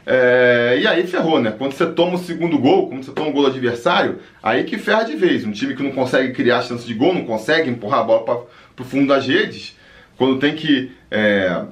É, 0.04 0.78
e 0.82 0.86
aí 0.86 1.06
ferrou, 1.06 1.40
né? 1.40 1.54
Quando 1.56 1.74
você 1.74 1.86
toma 1.86 2.16
o 2.16 2.18
segundo 2.18 2.58
gol, 2.58 2.88
quando 2.88 3.04
você 3.04 3.12
toma 3.12 3.28
o 3.28 3.32
gol 3.32 3.42
do 3.42 3.48
adversário, 3.50 4.18
aí 4.42 4.64
que 4.64 4.76
ferra 4.76 5.04
de 5.04 5.14
vez. 5.14 5.44
Um 5.44 5.52
time 5.52 5.76
que 5.76 5.82
não 5.82 5.92
consegue 5.92 6.32
criar 6.32 6.62
chance 6.62 6.84
de 6.84 6.94
gol, 6.94 7.14
não 7.14 7.24
consegue 7.24 7.70
empurrar 7.70 8.00
a 8.00 8.04
bola 8.04 8.24
para 8.24 8.82
o 8.82 8.84
fundo 8.84 9.06
das 9.06 9.24
redes, 9.24 9.78
quando 10.16 10.40
tem 10.40 10.56
que 10.56 10.90
é, 11.08 11.66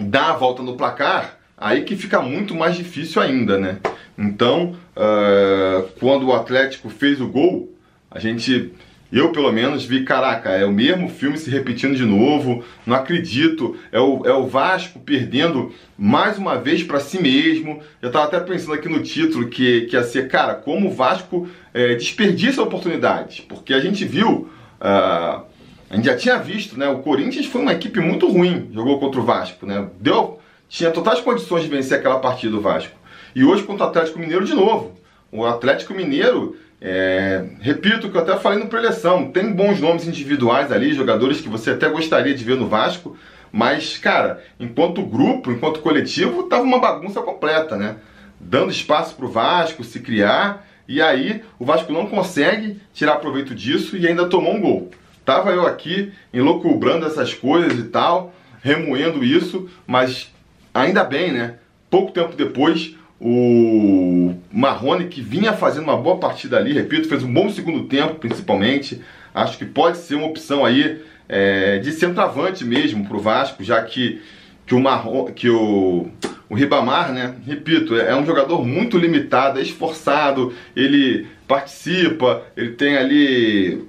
dar 0.00 0.30
a 0.30 0.36
volta 0.36 0.64
no 0.64 0.76
placar, 0.76 1.36
aí 1.56 1.84
que 1.84 1.96
fica 1.96 2.20
muito 2.20 2.54
mais 2.54 2.76
difícil 2.76 3.22
ainda, 3.22 3.58
né? 3.58 3.78
Então, 4.18 4.76
uh, 4.96 5.88
quando 6.00 6.26
o 6.26 6.32
Atlético 6.32 6.88
fez 6.88 7.20
o 7.20 7.28
gol, 7.28 7.72
a 8.10 8.18
gente 8.18 8.72
Eu, 9.12 9.30
pelo 9.30 9.52
menos, 9.52 9.84
vi, 9.84 10.04
caraca, 10.04 10.50
é 10.50 10.64
o 10.64 10.72
mesmo 10.72 11.08
filme 11.08 11.38
se 11.38 11.48
repetindo 11.48 11.94
de 11.94 12.04
novo, 12.04 12.64
não 12.84 12.96
acredito. 12.96 13.76
É 13.92 14.00
o, 14.00 14.26
é 14.26 14.32
o 14.32 14.46
Vasco 14.46 14.98
perdendo 14.98 15.72
mais 15.96 16.36
uma 16.36 16.56
vez 16.56 16.82
para 16.82 16.98
si 16.98 17.22
mesmo. 17.22 17.80
Eu 18.02 18.10
tava 18.10 18.24
até 18.24 18.40
pensando 18.40 18.74
aqui 18.74 18.88
no 18.88 19.02
título 19.02 19.48
que, 19.48 19.82
que 19.82 19.94
ia 19.94 20.02
ser, 20.02 20.28
cara, 20.28 20.54
como 20.54 20.88
o 20.88 20.92
Vasco 20.92 21.48
é, 21.72 21.94
desperdiça 21.94 22.60
oportunidades. 22.60 23.40
Porque 23.40 23.72
a 23.72 23.80
gente 23.80 24.04
viu, 24.04 24.50
uh, 24.80 25.44
a 25.88 25.94
gente 25.94 26.06
já 26.06 26.16
tinha 26.16 26.38
visto, 26.38 26.76
né? 26.76 26.88
O 26.88 26.98
Corinthians 26.98 27.46
foi 27.46 27.62
uma 27.62 27.72
equipe 27.72 28.00
muito 28.00 28.28
ruim, 28.28 28.68
jogou 28.74 28.98
contra 28.98 29.20
o 29.20 29.24
Vasco, 29.24 29.64
né? 29.66 29.86
Deu, 30.00 30.40
tinha 30.68 30.90
totais 30.90 31.20
condições 31.20 31.62
de 31.62 31.68
vencer 31.68 31.98
aquela 31.98 32.18
partida 32.18 32.52
do 32.52 32.60
Vasco. 32.60 32.96
E 33.34 33.44
hoje 33.44 33.62
contra 33.62 33.86
o 33.86 33.88
Atlético 33.88 34.18
Mineiro 34.18 34.44
de 34.44 34.54
novo. 34.54 34.98
O 35.30 35.44
Atlético 35.44 35.92
Mineiro 35.94 36.56
é, 36.80 37.44
repito 37.60 38.06
o 38.06 38.10
que 38.10 38.16
eu 38.16 38.20
até 38.20 38.36
falei 38.36 38.58
no 38.58 38.68
preleção, 38.68 39.30
tem 39.30 39.52
bons 39.52 39.80
nomes 39.80 40.06
individuais 40.06 40.70
ali, 40.70 40.92
jogadores 40.92 41.40
que 41.40 41.48
você 41.48 41.70
até 41.70 41.88
gostaria 41.88 42.34
de 42.34 42.44
ver 42.44 42.56
no 42.56 42.68
Vasco, 42.68 43.16
mas, 43.50 43.96
cara, 43.96 44.42
enquanto 44.60 45.02
grupo, 45.02 45.50
enquanto 45.50 45.80
coletivo, 45.80 46.44
tava 46.44 46.62
uma 46.62 46.78
bagunça 46.78 47.22
completa, 47.22 47.76
né? 47.76 47.96
Dando 48.38 48.70
espaço 48.70 49.14
pro 49.14 49.28
Vasco 49.28 49.82
se 49.82 50.00
criar, 50.00 50.66
e 50.86 51.00
aí 51.00 51.42
o 51.58 51.64
Vasco 51.64 51.92
não 51.92 52.06
consegue 52.06 52.80
tirar 52.92 53.16
proveito 53.16 53.54
disso 53.54 53.96
e 53.96 54.06
ainda 54.06 54.28
tomou 54.28 54.54
um 54.54 54.60
gol. 54.60 54.90
Tava 55.24 55.50
eu 55.50 55.66
aqui 55.66 56.12
enloucubrando 56.32 57.06
essas 57.06 57.32
coisas 57.32 57.78
e 57.78 57.84
tal, 57.84 58.34
remoendo 58.62 59.24
isso, 59.24 59.68
mas 59.86 60.32
ainda 60.80 61.04
bem, 61.04 61.32
né? 61.32 61.54
Pouco 61.90 62.12
tempo 62.12 62.36
depois, 62.36 62.94
o 63.20 64.34
Marrone, 64.52 65.06
que 65.06 65.20
vinha 65.20 65.52
fazendo 65.52 65.84
uma 65.84 65.96
boa 65.96 66.18
partida 66.18 66.56
ali, 66.56 66.72
repito, 66.72 67.08
fez 67.08 67.22
um 67.22 67.32
bom 67.32 67.48
segundo 67.50 67.84
tempo, 67.84 68.16
principalmente. 68.16 69.00
Acho 69.34 69.58
que 69.58 69.64
pode 69.64 69.98
ser 69.98 70.14
uma 70.16 70.26
opção 70.26 70.64
aí 70.64 71.02
é, 71.28 71.78
de 71.78 71.92
centroavante 71.92 72.64
mesmo 72.64 73.06
para 73.06 73.16
o 73.16 73.20
Vasco, 73.20 73.62
já 73.62 73.82
que, 73.82 74.20
que 74.66 74.74
o 74.74 74.80
Marrone, 74.80 75.32
que 75.32 75.48
o, 75.48 76.08
o 76.48 76.54
Ribamar, 76.54 77.12
né? 77.12 77.34
Repito, 77.46 77.96
é, 77.96 78.10
é 78.10 78.16
um 78.16 78.26
jogador 78.26 78.64
muito 78.64 78.98
limitado, 78.98 79.58
é 79.58 79.62
esforçado, 79.62 80.52
ele 80.74 81.26
participa, 81.46 82.42
ele 82.56 82.72
tem 82.72 82.96
ali 82.96 83.84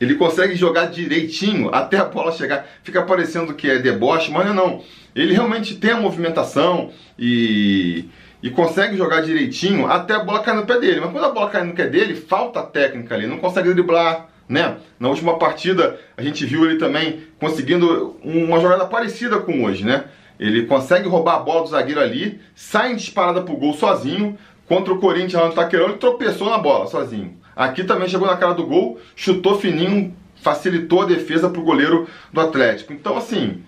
ele 0.00 0.14
consegue 0.14 0.54
jogar 0.54 0.86
direitinho 0.86 1.74
até 1.74 1.96
a 1.98 2.04
bola 2.04 2.32
chegar. 2.32 2.66
Fica 2.82 3.02
parecendo 3.02 3.54
que 3.54 3.68
é 3.68 3.78
deboche, 3.78 4.30
mas 4.30 4.46
não, 4.46 4.54
não. 4.54 4.84
Ele 5.14 5.32
realmente 5.32 5.76
tem 5.76 5.90
a 5.90 6.00
movimentação 6.00 6.90
e, 7.18 8.04
e 8.42 8.50
consegue 8.50 8.96
jogar 8.96 9.22
direitinho 9.22 9.86
até 9.86 10.14
a 10.14 10.20
bola 10.20 10.40
cair 10.40 10.54
no 10.54 10.66
pé 10.66 10.78
dele. 10.78 11.00
Mas 11.00 11.10
quando 11.10 11.24
a 11.24 11.32
bola 11.32 11.50
cai 11.50 11.64
no 11.64 11.74
pé 11.74 11.86
dele, 11.86 12.14
falta 12.14 12.62
técnica 12.62 13.14
ali, 13.14 13.26
não 13.26 13.38
consegue 13.38 13.72
driblar. 13.72 14.28
Né? 14.48 14.76
Na 14.98 15.08
última 15.08 15.38
partida 15.38 16.00
a 16.16 16.22
gente 16.22 16.46
viu 16.46 16.64
ele 16.64 16.78
também 16.78 17.24
conseguindo 17.38 18.16
uma 18.24 18.60
jogada 18.60 18.86
parecida 18.86 19.38
com 19.38 19.64
hoje, 19.64 19.84
né? 19.84 20.04
Ele 20.40 20.64
consegue 20.64 21.08
roubar 21.08 21.34
a 21.34 21.40
bola 21.40 21.62
do 21.62 21.68
zagueiro 21.68 22.00
ali, 22.00 22.40
sai 22.54 22.92
em 22.92 22.96
disparada 22.96 23.42
pro 23.42 23.56
gol 23.56 23.74
sozinho. 23.74 24.38
Contra 24.66 24.92
o 24.92 24.98
Corinthians 24.98 25.42
lá 25.42 25.48
no 25.48 25.54
Taquerão, 25.54 25.86
ele 25.86 25.98
tropeçou 25.98 26.48
na 26.48 26.58
bola 26.58 26.86
sozinho. 26.86 27.37
Aqui 27.58 27.82
também 27.82 28.08
chegou 28.08 28.28
na 28.28 28.36
cara 28.36 28.54
do 28.54 28.64
gol, 28.64 29.00
chutou 29.16 29.58
fininho, 29.58 30.16
facilitou 30.40 31.02
a 31.02 31.06
defesa 31.06 31.50
pro 31.50 31.60
goleiro 31.60 32.06
do 32.32 32.40
Atlético. 32.40 32.92
Então, 32.92 33.16
assim, 33.16 33.64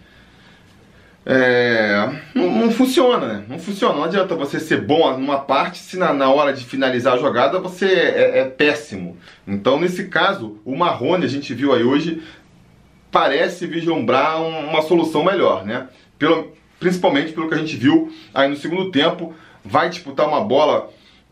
é, 1.26 2.08
não, 2.32 2.48
não, 2.52 2.70
funciona, 2.70 3.26
né? 3.26 3.44
Não 3.48 3.58
funciona. 3.58 3.96
Não 3.96 4.04
adianta 4.04 4.36
você 4.36 4.60
ser 4.60 4.80
bom 4.80 5.18
numa 5.18 5.40
parte 5.40 5.78
se 5.78 5.96
na, 5.96 6.12
na 6.12 6.30
hora 6.30 6.52
de 6.52 6.64
finalizar 6.64 7.14
a 7.14 7.18
jogada 7.18 7.58
você 7.58 7.86
é, 7.86 8.38
é, 8.38 8.44
péssimo. 8.44 9.16
Então, 9.44 9.80
nesse 9.80 10.06
caso, 10.06 10.60
o 10.64 10.76
Marrone, 10.76 11.24
a 11.24 11.28
gente 11.28 11.52
viu 11.52 11.74
aí 11.74 11.82
hoje, 11.82 12.22
parece 13.10 13.66
vislumbrar 13.66 14.40
uma 14.40 14.82
solução 14.82 15.24
melhor, 15.24 15.66
né? 15.66 15.88
Pelo, 16.16 16.52
principalmente 16.78 17.32
pelo 17.32 17.48
que 17.48 17.54
a 17.54 17.58
gente 17.58 17.76
viu 17.76 18.12
aí 18.32 18.48
no 18.48 18.56
segundo 18.56 18.92
tempo. 18.92 19.34
Vai 19.64 19.90
disputar 19.90 20.28
uma 20.28 20.40
bola 20.40 20.90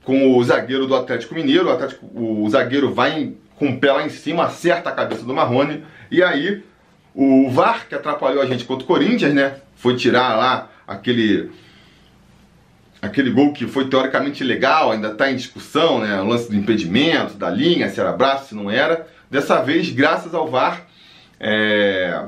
com 0.09 0.39
o 0.39 0.43
zagueiro 0.43 0.87
do 0.87 0.97
Atlético 0.97 1.35
Mineiro. 1.35 1.67
O, 1.67 1.71
Atlético, 1.71 2.07
o 2.15 2.49
zagueiro 2.49 2.95
vai 2.95 3.35
com 3.57 3.69
o 3.69 3.79
pé 3.79 3.93
lá 3.93 4.07
em 4.07 4.09
cima, 4.09 4.45
acerta 4.45 4.89
a 4.89 4.93
cabeça 4.93 5.23
do 5.23 5.35
Marrone. 5.35 5.85
E 6.11 6.23
aí, 6.23 6.65
o 7.15 7.51
VAR, 7.51 7.87
que 7.87 7.95
atrapalhou 7.95 8.41
a 8.43 8.47
gente 8.47 8.65
contra 8.65 8.85
o 8.85 8.87
Corinthians, 8.87 9.35
né? 9.35 9.57
foi 9.77 9.97
tirar 9.97 10.35
lá 10.35 10.71
aquele 10.87 11.51
aquele 13.03 13.31
gol 13.31 13.53
que 13.53 13.67
foi 13.67 13.87
teoricamente 13.91 14.43
legal, 14.43 14.93
ainda 14.93 15.09
está 15.09 15.31
em 15.31 15.37
discussão, 15.37 15.99
né? 15.99 16.19
O 16.23 16.27
lance 16.27 16.49
do 16.49 16.57
impedimento, 16.57 17.35
da 17.35 17.51
linha, 17.51 17.91
se 17.91 18.01
era 18.01 18.11
braço, 18.11 18.49
se 18.49 18.55
não 18.55 18.71
era. 18.71 19.07
Dessa 19.31 19.61
vez, 19.61 19.91
graças 19.91 20.35
ao 20.35 20.49
VAR, 20.49 20.87
é... 21.39 22.25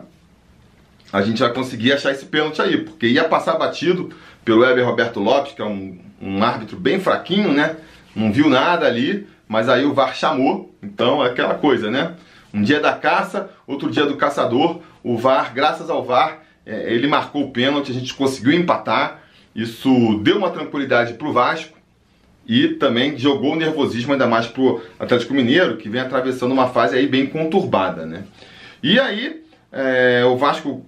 a 1.11 1.23
gente 1.23 1.41
vai 1.41 1.51
conseguir 1.55 1.95
achar 1.95 2.13
esse 2.13 2.27
pênalti 2.27 2.61
aí, 2.61 2.77
porque 2.85 3.07
ia 3.07 3.25
passar 3.25 3.55
batido 3.55 4.11
pelo 4.45 4.61
Weber 4.61 4.85
Roberto 4.85 5.19
Lopes, 5.19 5.55
que 5.55 5.63
é 5.63 5.65
um, 5.65 5.99
um 6.21 6.43
árbitro 6.43 6.77
bem 6.77 7.01
fraquinho, 7.01 7.53
né? 7.53 7.77
Não 8.15 8.33
viu 8.33 8.49
nada 8.49 8.87
ali, 8.87 9.27
mas 9.49 9.69
aí 9.69 9.85
o 9.85 9.95
VAR 9.95 10.15
chamou, 10.15 10.75
então 10.83 11.25
é 11.25 11.29
aquela 11.29 11.55
coisa, 11.55 11.91
né? 11.91 12.15
Um 12.53 12.63
dia 12.63 12.81
da 12.81 12.93
caça, 12.93 13.51
outro 13.67 13.91
dia 13.91 14.05
do 14.05 14.17
caçador. 14.17 14.81
O 15.03 15.17
VAR, 15.17 15.55
graças 15.55 15.89
ao 15.89 16.05
VAR, 16.05 16.41
é, 16.67 16.93
ele 16.93 17.07
marcou 17.07 17.45
o 17.45 17.51
pênalti, 17.51 17.91
a 17.91 17.95
gente 17.95 18.15
conseguiu 18.15 18.53
empatar. 18.53 19.21
Isso 19.55 20.21
deu 20.23 20.39
uma 20.39 20.51
tranquilidade 20.51 21.15
para 21.15 21.27
o 21.27 21.33
Vasco 21.33 21.77
e 22.47 22.69
também 22.69 23.17
jogou 23.19 23.53
o 23.53 23.57
nervosismo 23.57 24.13
ainda 24.13 24.27
mais 24.27 24.47
para 24.47 24.63
o 24.63 24.81
Atlético 24.99 25.35
Mineiro, 25.35 25.77
que 25.77 25.89
vem 25.89 26.01
atravessando 26.01 26.53
uma 26.53 26.69
fase 26.69 26.97
aí 26.97 27.07
bem 27.07 27.27
conturbada. 27.27 28.07
Né? 28.07 28.25
E 28.83 28.99
aí, 28.99 29.43
é, 29.73 30.25
o 30.25 30.37
Vasco 30.37 30.85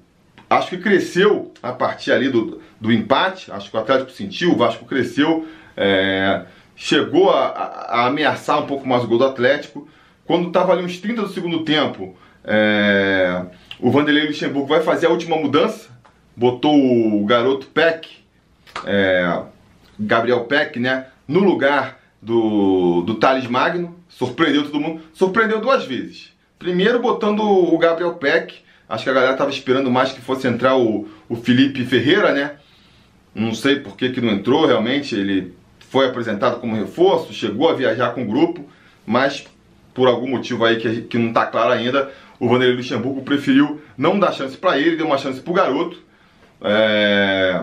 acho 0.48 0.70
que 0.70 0.78
cresceu 0.78 1.52
a 1.62 1.72
partir 1.72 2.12
ali 2.12 2.28
do, 2.28 2.60
do 2.82 2.90
empate, 2.90 3.50
acho 3.52 3.70
que 3.70 3.76
o 3.76 3.80
Atlético 3.80 4.10
sentiu, 4.10 4.50
o 4.50 4.56
Vasco 4.56 4.84
cresceu, 4.84 5.46
é, 5.76 6.42
chegou 6.74 7.30
a, 7.30 7.46
a, 7.46 8.06
ameaçar 8.08 8.58
um 8.58 8.66
pouco 8.66 8.86
mais 8.88 9.04
o 9.04 9.06
gol 9.06 9.18
do 9.18 9.24
Atlético. 9.24 9.88
Quando 10.24 10.48
estava 10.48 10.72
ali 10.72 10.84
uns 10.84 10.98
30 10.98 11.22
do 11.22 11.28
segundo 11.28 11.64
tempo, 11.64 12.16
é, 12.42 13.44
o 13.78 13.88
Vanderlei 13.88 14.26
Luxemburgo 14.26 14.66
vai 14.66 14.82
fazer 14.82 15.06
a 15.06 15.10
última 15.10 15.36
mudança. 15.36 15.90
Botou 16.34 16.74
o 16.74 17.24
garoto 17.24 17.68
Peck, 17.68 18.08
é, 18.84 19.42
Gabriel 19.96 20.44
Peck, 20.46 20.80
né? 20.80 21.06
No 21.28 21.38
lugar 21.38 22.00
do, 22.20 23.02
do 23.02 23.14
Thales 23.14 23.46
Magno. 23.46 23.96
Surpreendeu 24.08 24.64
todo 24.64 24.80
mundo. 24.80 25.02
Surpreendeu 25.14 25.60
duas 25.60 25.84
vezes. 25.84 26.32
Primeiro 26.58 26.98
botando 26.98 27.44
o 27.44 27.78
Gabriel 27.78 28.14
Peck. 28.14 28.56
Acho 28.88 29.04
que 29.04 29.10
a 29.10 29.14
galera 29.14 29.32
estava 29.32 29.50
esperando 29.50 29.88
mais 29.88 30.10
que 30.10 30.20
fosse 30.20 30.48
entrar 30.48 30.76
o, 30.76 31.08
o 31.28 31.36
Felipe 31.36 31.84
Ferreira, 31.84 32.32
né? 32.32 32.56
Não 33.34 33.54
sei 33.54 33.76
por 33.76 33.96
que, 33.96 34.10
que 34.10 34.20
não 34.20 34.32
entrou, 34.32 34.66
realmente. 34.66 35.14
Ele 35.14 35.54
foi 35.90 36.06
apresentado 36.06 36.60
como 36.60 36.76
reforço, 36.76 37.32
chegou 37.32 37.68
a 37.68 37.74
viajar 37.74 38.10
com 38.14 38.22
o 38.22 38.26
grupo, 38.26 38.68
mas 39.06 39.46
por 39.94 40.08
algum 40.08 40.28
motivo 40.28 40.64
aí 40.64 40.76
que, 40.76 41.02
que 41.02 41.18
não 41.18 41.28
está 41.28 41.46
claro 41.46 41.72
ainda, 41.72 42.10
o 42.40 42.48
Vanderlei 42.48 42.76
Luxemburgo 42.76 43.22
preferiu 43.22 43.80
não 43.96 44.18
dar 44.18 44.32
chance 44.32 44.56
para 44.56 44.78
ele, 44.78 44.96
deu 44.96 45.06
uma 45.06 45.18
chance 45.18 45.40
para 45.40 45.50
o 45.50 45.54
garoto. 45.54 46.02
É... 46.62 47.62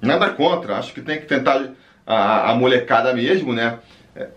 Nada 0.00 0.30
contra, 0.30 0.76
acho 0.76 0.92
que 0.92 1.00
tem 1.00 1.18
que 1.18 1.26
tentar 1.26 1.70
a, 2.06 2.50
a 2.50 2.54
molecada 2.54 3.12
mesmo, 3.12 3.52
né? 3.52 3.78
É, 4.14 4.28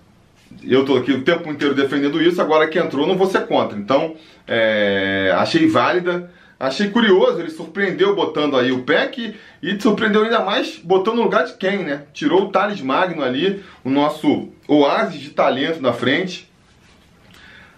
eu 0.63 0.81
estou 0.81 0.97
aqui 0.97 1.11
o 1.11 1.23
tempo 1.23 1.49
inteiro 1.49 1.75
defendendo 1.75 2.21
isso, 2.21 2.41
agora 2.41 2.67
que 2.67 2.79
entrou 2.79 3.05
não 3.05 3.17
vou 3.17 3.27
ser 3.27 3.45
contra. 3.45 3.77
Então, 3.77 4.15
é... 4.47 5.31
achei 5.37 5.67
válida, 5.67 6.31
achei 6.59 6.89
curioso, 6.89 7.39
ele 7.39 7.49
surpreendeu 7.49 8.15
botando 8.15 8.57
aí 8.57 8.71
o 8.71 8.83
PEC 8.83 9.35
e 9.61 9.81
surpreendeu 9.81 10.23
ainda 10.23 10.41
mais 10.41 10.77
botando 10.77 11.15
no 11.15 11.23
lugar 11.23 11.45
de 11.45 11.53
quem, 11.53 11.83
né? 11.83 12.03
Tirou 12.13 12.43
o 12.43 12.49
Thales 12.49 12.81
Magno 12.81 13.23
ali, 13.23 13.63
o 13.83 13.89
nosso 13.89 14.49
oásis 14.67 15.21
de 15.21 15.29
talento 15.29 15.81
na 15.81 15.93
frente. 15.93 16.49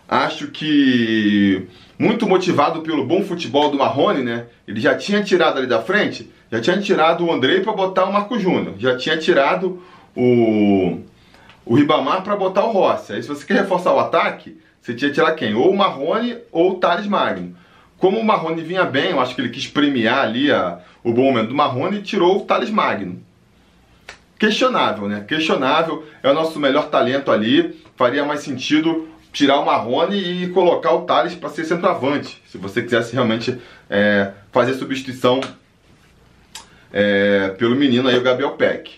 Acho 0.09 0.47
que 0.47 1.67
muito 1.97 2.27
motivado 2.27 2.81
pelo 2.81 3.05
bom 3.05 3.23
futebol 3.23 3.69
do 3.69 3.77
Marrone, 3.77 4.23
né? 4.23 4.47
Ele 4.67 4.79
já 4.79 4.95
tinha 4.95 5.23
tirado 5.23 5.59
ali 5.59 5.67
da 5.67 5.81
frente, 5.81 6.29
já 6.51 6.59
tinha 6.59 6.81
tirado 6.81 7.23
o 7.23 7.31
Andrei 7.31 7.61
para 7.61 7.73
botar 7.73 8.05
o 8.05 8.11
Marco 8.11 8.39
Júnior, 8.39 8.73
já 8.77 8.97
tinha 8.97 9.17
tirado 9.17 9.81
o, 10.15 10.99
o 11.63 11.75
Ribamar 11.75 12.23
para 12.23 12.35
botar 12.35 12.65
o 12.65 12.71
Rossi. 12.71 13.13
Aí 13.13 13.21
se 13.21 13.29
você 13.29 13.45
quer 13.45 13.57
reforçar 13.57 13.93
o 13.93 13.99
ataque, 13.99 14.59
você 14.81 14.95
tinha 14.95 15.09
que 15.09 15.15
tirar 15.15 15.33
quem? 15.33 15.53
Ou 15.53 15.69
o 15.69 15.77
Marrone 15.77 16.39
ou 16.51 16.71
o 16.71 16.75
Thales 16.75 17.05
Magno. 17.05 17.55
Como 18.01 18.19
o 18.19 18.25
Marrone 18.25 18.63
vinha 18.63 18.83
bem, 18.83 19.11
eu 19.11 19.19
acho 19.19 19.35
que 19.35 19.41
ele 19.41 19.49
quis 19.49 19.67
premiar 19.67 20.23
ali 20.23 20.51
a, 20.51 20.79
o 21.03 21.13
bom 21.13 21.25
momento 21.25 21.49
do 21.49 21.55
Marrone 21.55 21.99
e 21.99 22.01
tirou 22.01 22.37
o 22.37 22.45
Thales 22.45 22.71
Magno. 22.71 23.21
Questionável, 24.39 25.07
né? 25.07 25.23
Questionável. 25.27 26.03
É 26.23 26.31
o 26.31 26.33
nosso 26.33 26.59
melhor 26.59 26.89
talento 26.89 27.31
ali. 27.31 27.79
Faria 27.95 28.25
mais 28.25 28.39
sentido 28.39 29.07
tirar 29.31 29.59
o 29.59 29.65
Marrone 29.67 30.17
e 30.17 30.49
colocar 30.49 30.91
o 30.95 31.03
Thales 31.03 31.35
para 31.35 31.49
ser 31.49 31.63
centroavante, 31.63 32.41
se 32.47 32.57
você 32.57 32.81
quisesse 32.81 33.13
realmente 33.13 33.61
é, 33.87 34.31
fazer 34.51 34.73
substituição 34.73 35.39
é, 36.91 37.49
pelo 37.49 37.75
menino 37.75 38.09
aí, 38.09 38.17
o 38.17 38.23
Gabriel 38.23 38.53
Peck. 38.53 38.93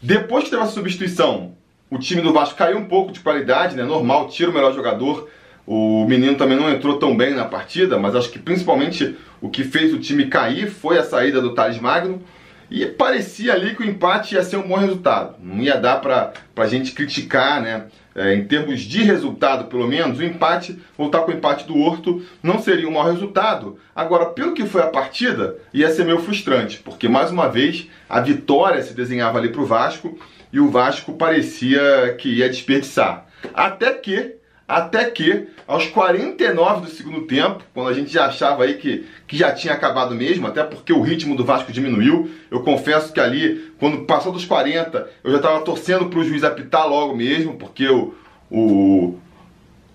Depois 0.00 0.44
que 0.44 0.50
teve 0.50 0.62
essa 0.62 0.70
substituição, 0.70 1.56
o 1.90 1.98
time 1.98 2.22
do 2.22 2.32
Vasco 2.32 2.56
caiu 2.56 2.78
um 2.78 2.84
pouco 2.84 3.10
de 3.10 3.18
qualidade, 3.18 3.74
né? 3.74 3.82
Normal, 3.82 4.28
tira 4.28 4.48
o 4.48 4.54
melhor 4.54 4.72
jogador, 4.72 5.28
O 5.66 6.04
menino 6.06 6.36
também 6.36 6.56
não 6.56 6.70
entrou 6.70 6.98
tão 6.98 7.16
bem 7.16 7.34
na 7.34 7.44
partida, 7.44 7.98
mas 7.98 8.14
acho 8.14 8.30
que 8.30 8.38
principalmente 8.38 9.16
o 9.40 9.48
que 9.48 9.64
fez 9.64 9.94
o 9.94 9.98
time 9.98 10.26
cair 10.26 10.70
foi 10.70 10.98
a 10.98 11.04
saída 11.04 11.40
do 11.40 11.54
Thales 11.54 11.78
Magno. 11.78 12.22
E 12.70 12.86
parecia 12.86 13.52
ali 13.52 13.74
que 13.74 13.82
o 13.82 13.86
empate 13.86 14.34
ia 14.34 14.42
ser 14.42 14.56
um 14.56 14.66
bom 14.66 14.76
resultado. 14.76 15.36
Não 15.40 15.58
ia 15.58 15.76
dar 15.76 16.00
para 16.00 16.32
a 16.56 16.66
gente 16.66 16.92
criticar, 16.92 17.62
né? 17.62 17.84
É, 18.16 18.32
em 18.34 18.44
termos 18.44 18.80
de 18.80 19.02
resultado, 19.02 19.64
pelo 19.64 19.88
menos, 19.88 20.18
o 20.18 20.22
empate, 20.22 20.78
voltar 20.96 21.20
com 21.20 21.32
o 21.32 21.34
empate 21.34 21.66
do 21.66 21.76
Horto, 21.76 22.24
não 22.40 22.60
seria 22.60 22.88
um 22.88 22.92
mau 22.92 23.04
resultado. 23.10 23.76
Agora, 23.94 24.26
pelo 24.26 24.54
que 24.54 24.64
foi 24.66 24.82
a 24.82 24.86
partida, 24.86 25.56
ia 25.72 25.90
ser 25.90 26.04
meio 26.04 26.20
frustrante, 26.20 26.78
porque 26.78 27.08
mais 27.08 27.32
uma 27.32 27.48
vez 27.48 27.88
a 28.08 28.20
vitória 28.20 28.80
se 28.82 28.94
desenhava 28.94 29.38
ali 29.38 29.48
para 29.48 29.62
o 29.62 29.66
Vasco 29.66 30.16
e 30.52 30.60
o 30.60 30.70
Vasco 30.70 31.14
parecia 31.14 32.14
que 32.16 32.28
ia 32.28 32.48
desperdiçar. 32.48 33.26
Até 33.52 33.92
que 33.94 34.36
até 34.66 35.04
que, 35.10 35.46
aos 35.66 35.86
49 35.86 36.86
do 36.86 36.90
segundo 36.90 37.26
tempo, 37.26 37.62
quando 37.74 37.88
a 37.88 37.92
gente 37.92 38.10
já 38.10 38.26
achava 38.26 38.64
aí 38.64 38.74
que, 38.74 39.06
que 39.26 39.36
já 39.36 39.52
tinha 39.52 39.74
acabado 39.74 40.14
mesmo, 40.14 40.46
até 40.46 40.64
porque 40.64 40.92
o 40.92 41.02
ritmo 41.02 41.36
do 41.36 41.44
Vasco 41.44 41.70
diminuiu, 41.70 42.30
eu 42.50 42.62
confesso 42.62 43.12
que 43.12 43.20
ali, 43.20 43.72
quando 43.78 44.06
passou 44.06 44.32
dos 44.32 44.46
40, 44.46 45.06
eu 45.22 45.30
já 45.32 45.36
estava 45.36 45.60
torcendo 45.60 46.06
para 46.06 46.18
o 46.18 46.24
juiz 46.24 46.42
apitar 46.42 46.88
logo 46.88 47.14
mesmo, 47.14 47.58
porque 47.58 47.86
o, 47.88 48.14
o, 48.50 49.18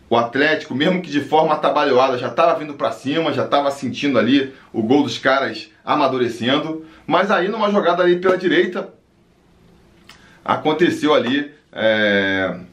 o 0.08 0.16
Atlético, 0.16 0.76
mesmo 0.76 1.02
que 1.02 1.10
de 1.10 1.22
forma 1.22 1.56
atabalhoada, 1.56 2.20
já 2.20 2.28
estava 2.28 2.60
vindo 2.60 2.76
para 2.76 2.92
cima, 2.92 3.34
já 3.34 3.46
estava 3.46 3.72
sentindo 3.72 4.20
ali 4.20 4.54
o 4.72 4.84
gol 4.84 5.02
dos 5.02 5.18
caras 5.18 5.72
amadurecendo. 5.84 6.86
Mas 7.08 7.32
aí, 7.32 7.48
numa 7.48 7.72
jogada 7.72 8.04
ali 8.04 8.18
pela 8.20 8.38
direita, 8.38 8.94
aconteceu 10.46 11.16
ali. 11.16 11.52
É 11.72 12.69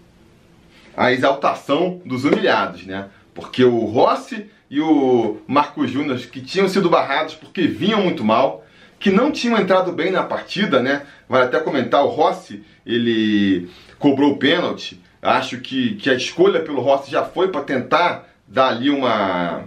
a 0.97 1.13
exaltação 1.13 2.01
dos 2.05 2.25
humilhados, 2.25 2.87
né? 2.87 3.07
Porque 3.35 3.63
o 3.65 3.85
Rossi 3.85 4.47
e 4.71 4.81
o 4.81 5.39
Marco 5.47 5.87
Júnior, 5.87 6.19
que 6.19 6.41
tinham 6.41 6.69
sido 6.69 6.89
barrados 6.89 7.35
porque 7.35 7.67
vinham 7.67 8.03
muito 8.03 8.25
mal, 8.25 8.65
que 8.99 9.11
não 9.11 9.31
tinham 9.31 9.59
entrado 9.59 9.93
bem 9.93 10.11
na 10.11 10.23
partida, 10.23 10.81
né? 10.81 11.03
Vale 11.29 11.45
até 11.45 11.61
comentar, 11.61 12.03
o 12.03 12.09
Rossi, 12.09 12.65
ele 12.85 13.69
cobrou 13.99 14.33
o 14.33 14.37
pênalti. 14.39 15.01
Acho 15.21 15.59
que, 15.59 15.97
que 15.97 16.09
a 16.09 16.15
escolha 16.15 16.61
pelo 16.61 16.81
Rossi 16.81 17.11
já 17.11 17.25
foi 17.25 17.49
para 17.49 17.61
tentar 17.63 18.29
dar 18.49 18.69
ali 18.69 18.91
uma 18.91 19.65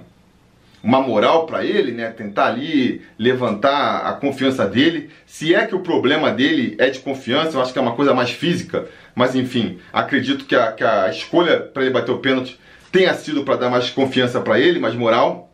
uma 0.81 1.01
moral 1.01 1.45
para 1.45 1.63
ele, 1.65 1.91
né? 1.91 2.09
Tentar 2.09 2.47
ali 2.47 3.01
levantar 3.17 3.97
a 4.05 4.13
confiança 4.13 4.65
dele. 4.65 5.09
Se 5.25 5.53
é 5.53 5.65
que 5.67 5.75
o 5.75 5.81
problema 5.81 6.31
dele 6.31 6.75
é 6.79 6.89
de 6.89 6.99
confiança, 6.99 7.57
eu 7.57 7.61
acho 7.61 7.73
que 7.73 7.79
é 7.79 7.81
uma 7.81 7.95
coisa 7.95 8.13
mais 8.13 8.31
física, 8.31 8.87
mas 9.19 9.35
enfim, 9.35 9.79
acredito 9.91 10.45
que 10.45 10.55
a, 10.55 10.71
que 10.71 10.81
a 10.81 11.09
escolha 11.09 11.59
para 11.59 11.83
ele 11.83 11.91
bater 11.91 12.09
o 12.09 12.19
pênalti 12.19 12.57
tenha 12.89 13.13
sido 13.13 13.43
para 13.43 13.57
dar 13.57 13.69
mais 13.69 13.89
confiança 13.89 14.39
para 14.39 14.57
ele, 14.57 14.79
mais 14.79 14.95
moral. 14.95 15.53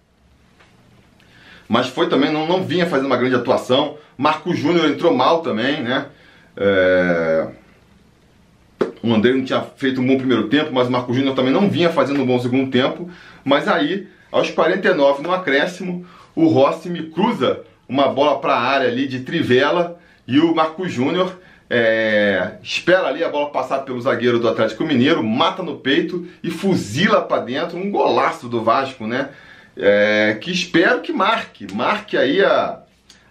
Mas 1.68 1.88
foi 1.88 2.08
também, 2.08 2.32
não, 2.32 2.46
não 2.46 2.64
vinha 2.64 2.86
fazendo 2.86 3.08
uma 3.08 3.18
grande 3.18 3.34
atuação. 3.34 3.98
Marco 4.16 4.54
Júnior 4.54 4.88
entrou 4.88 5.16
mal 5.16 5.42
também, 5.42 5.82
né? 5.82 6.06
É... 6.56 7.48
O 9.02 9.12
André 9.12 9.34
não 9.34 9.44
tinha 9.44 9.64
feito 9.76 10.00
um 10.00 10.06
bom 10.06 10.20
primeiro 10.20 10.48
tempo, 10.48 10.72
mas 10.72 10.88
o 10.88 10.92
Marco 10.92 11.12
Júnior 11.12 11.34
também 11.34 11.52
não 11.52 11.68
vinha 11.68 11.90
fazendo 11.90 12.22
um 12.22 12.26
bom 12.26 12.40
segundo 12.40 12.70
tempo. 12.70 13.10
Mas 13.44 13.68
aí 13.68 14.08
aos 14.32 14.52
49 14.52 15.24
no 15.24 15.34
acréscimo, 15.34 16.06
o 16.36 16.46
Rossi 16.50 16.88
me 16.88 17.10
cruza 17.10 17.62
uma 17.90 18.10
bola 18.10 18.40
para 18.40 18.54
a 18.54 18.62
área 18.62 18.88
ali 18.88 19.08
de 19.08 19.22
trivela 19.22 20.00
e 20.28 20.40
o 20.40 20.54
Marco 20.54 20.88
Júnior 20.88 21.40
é, 21.70 22.58
espera 22.62 23.08
ali 23.08 23.24
a 23.24 23.30
bola 23.30 23.50
passar 23.50 23.80
pelo 23.80 24.02
zagueiro 24.02 24.40
do 24.40 24.48
Atlético 24.48 24.84
Mineiro, 24.84 25.24
mata 25.24 25.64
no 25.64 25.78
peito 25.78 26.28
e 26.44 26.52
fuzila 26.52 27.22
para 27.22 27.42
dentro 27.42 27.78
um 27.78 27.90
golaço 27.90 28.48
do 28.48 28.64
Vasco, 28.64 29.08
né? 29.08 29.30
É, 29.78 30.38
que 30.40 30.52
espero 30.52 31.02
que 31.02 31.12
marque, 31.12 31.68
marque 31.74 32.16
aí 32.16 32.42
a, 32.44 32.80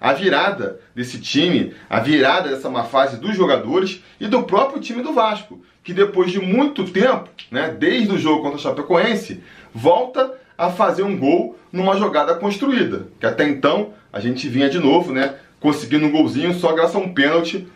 a 0.01 0.12
virada 0.12 0.79
desse 0.94 1.18
time, 1.18 1.73
a 1.88 2.01
virada 2.01 2.51
dessa 2.51 2.68
má 2.68 2.85
fase 2.85 3.16
dos 3.16 3.35
jogadores 3.35 4.03
e 4.20 4.27
do 4.27 4.42
próprio 4.42 4.81
time 4.81 5.03
do 5.03 5.14
Vasco, 5.14 5.62
que 5.83 5.94
depois 5.94 6.31
de 6.31 6.40
muito 6.40 6.85
tempo, 6.85 7.31
né, 7.51 7.75
desde 7.79 8.12
o 8.12 8.18
jogo 8.18 8.42
contra 8.42 8.59
o 8.59 8.61
Chapecoense, 8.61 9.42
volta 9.75 10.35
a 10.57 10.70
fazer 10.70 11.03
um 11.03 11.16
gol 11.16 11.59
numa 11.73 11.97
jogada 11.97 12.35
construída. 12.35 13.09
Que 13.18 13.27
até 13.27 13.49
então 13.49 13.92
a 14.12 14.20
gente 14.20 14.49
vinha 14.49 14.68
de 14.68 14.79
novo, 14.79 15.12
né? 15.12 15.35
Conseguindo 15.59 16.07
um 16.07 16.12
golzinho 16.12 16.55
só 16.55 16.73
graças 16.73 16.94
a 16.94 16.99
um 16.99 17.12
pênalti. 17.12 17.66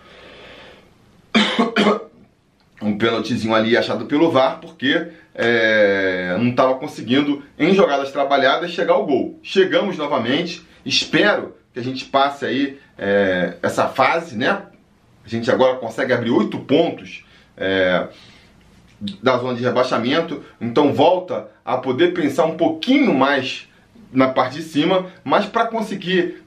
Um 2.81 2.97
pênaltizinho 2.97 3.55
ali 3.55 3.77
achado 3.77 4.07
pelo 4.07 4.31
VAR, 4.31 4.61
porque 4.61 5.09
é, 5.35 6.37
não 6.38 6.51
estava 6.51 6.75
conseguindo, 6.75 7.43
em 7.59 7.75
jogadas 7.75 8.12
trabalhadas, 8.12 8.71
chegar 8.71 8.95
ao 8.95 9.07
gol. 9.07 9.38
Chegamos 9.43 9.97
novamente, 9.97 10.62
espero 10.85 11.57
que 11.73 11.81
a 11.81 11.83
gente 11.83 12.05
passe 12.05 12.45
aí 12.45 12.79
é, 12.97 13.55
essa 13.62 13.88
fase, 13.88 14.37
né? 14.37 14.62
A 15.25 15.29
gente 15.29 15.51
agora 15.51 15.77
consegue 15.77 16.12
abrir 16.12 16.31
oito 16.31 16.59
pontos. 16.61 17.25
É, 17.57 18.09
da 19.23 19.37
zona 19.38 19.55
de 19.55 19.62
rebaixamento, 19.62 20.45
então 20.61 20.93
volta 20.93 21.49
a 21.64 21.77
poder 21.77 22.12
pensar 22.12 22.47
um 22.47 22.57
pouquinho 22.57 23.14
mais 23.14 23.69
na 24.12 24.29
parte 24.29 24.57
de 24.57 24.62
cima, 24.62 25.07
mas 25.23 25.47
para 25.47 25.67
conseguir 25.67 26.43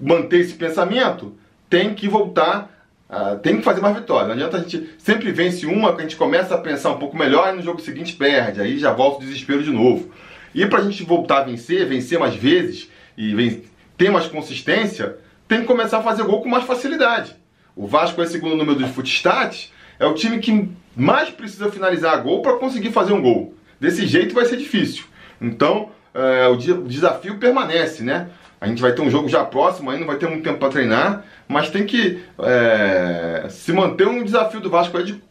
manter 0.00 0.40
esse 0.40 0.54
pensamento, 0.54 1.36
tem 1.68 1.94
que 1.94 2.08
voltar, 2.08 2.79
uh, 3.10 3.38
tem 3.38 3.56
que 3.56 3.62
fazer 3.62 3.80
mais 3.80 3.96
vitórias. 3.96 4.28
Não 4.28 4.34
adianta 4.34 4.56
a 4.56 4.60
gente 4.60 4.90
sempre 4.98 5.32
vence 5.32 5.66
uma, 5.66 5.92
que 5.94 6.00
a 6.00 6.02
gente 6.02 6.16
começa 6.16 6.54
a 6.54 6.58
pensar 6.58 6.90
um 6.90 6.98
pouco 6.98 7.16
melhor 7.16 7.52
e 7.52 7.56
no 7.56 7.62
jogo 7.62 7.80
seguinte 7.80 8.14
perde, 8.14 8.60
aí 8.60 8.78
já 8.78 8.92
volta 8.92 9.18
o 9.18 9.20
desespero 9.20 9.62
de 9.62 9.70
novo. 9.70 10.10
E 10.54 10.64
para 10.66 10.80
a 10.80 10.82
gente 10.82 11.02
voltar 11.02 11.38
a 11.38 11.44
vencer, 11.44 11.86
vencer 11.86 12.18
mais 12.18 12.34
vezes 12.34 12.88
e 13.16 13.62
ter 13.96 14.10
mais 14.10 14.26
consistência, 14.26 15.18
tem 15.46 15.60
que 15.60 15.66
começar 15.66 15.98
a 15.98 16.02
fazer 16.02 16.22
gol 16.22 16.40
com 16.40 16.48
mais 16.48 16.64
facilidade. 16.64 17.34
O 17.76 17.86
Vasco 17.86 18.22
é 18.22 18.26
segundo 18.26 18.56
número 18.56 18.78
dos 18.78 18.90
footstats, 18.90 19.72
é 19.98 20.06
o 20.06 20.14
time 20.14 20.38
que 20.38 20.68
mais 20.96 21.30
precisa 21.30 21.70
finalizar 21.70 22.22
gol 22.22 22.42
para 22.42 22.54
conseguir 22.54 22.90
fazer 22.90 23.12
um 23.12 23.22
gol. 23.22 23.54
Desse 23.78 24.06
jeito 24.06 24.34
vai 24.34 24.44
ser 24.44 24.56
difícil. 24.56 25.04
Então, 25.40 25.90
é, 26.12 26.48
o, 26.48 26.54
o 26.54 26.88
desafio 26.88 27.38
permanece, 27.38 28.02
né? 28.02 28.28
A 28.60 28.66
gente 28.66 28.82
vai 28.82 28.92
ter 28.92 29.00
um 29.00 29.10
jogo 29.10 29.28
já 29.28 29.42
próximo, 29.44 29.90
aí 29.90 29.98
não 29.98 30.06
vai 30.06 30.16
ter 30.16 30.28
muito 30.28 30.44
tempo 30.44 30.58
para 30.58 30.68
treinar, 30.68 31.24
mas 31.48 31.70
tem 31.70 31.86
que 31.86 32.22
é, 32.40 33.46
se 33.48 33.72
manter 33.72 34.06
um 34.06 34.22
desafio 34.22 34.60
do 34.60 34.68
Vasco 34.68 34.96
aí 34.98 35.04
de 35.04 35.22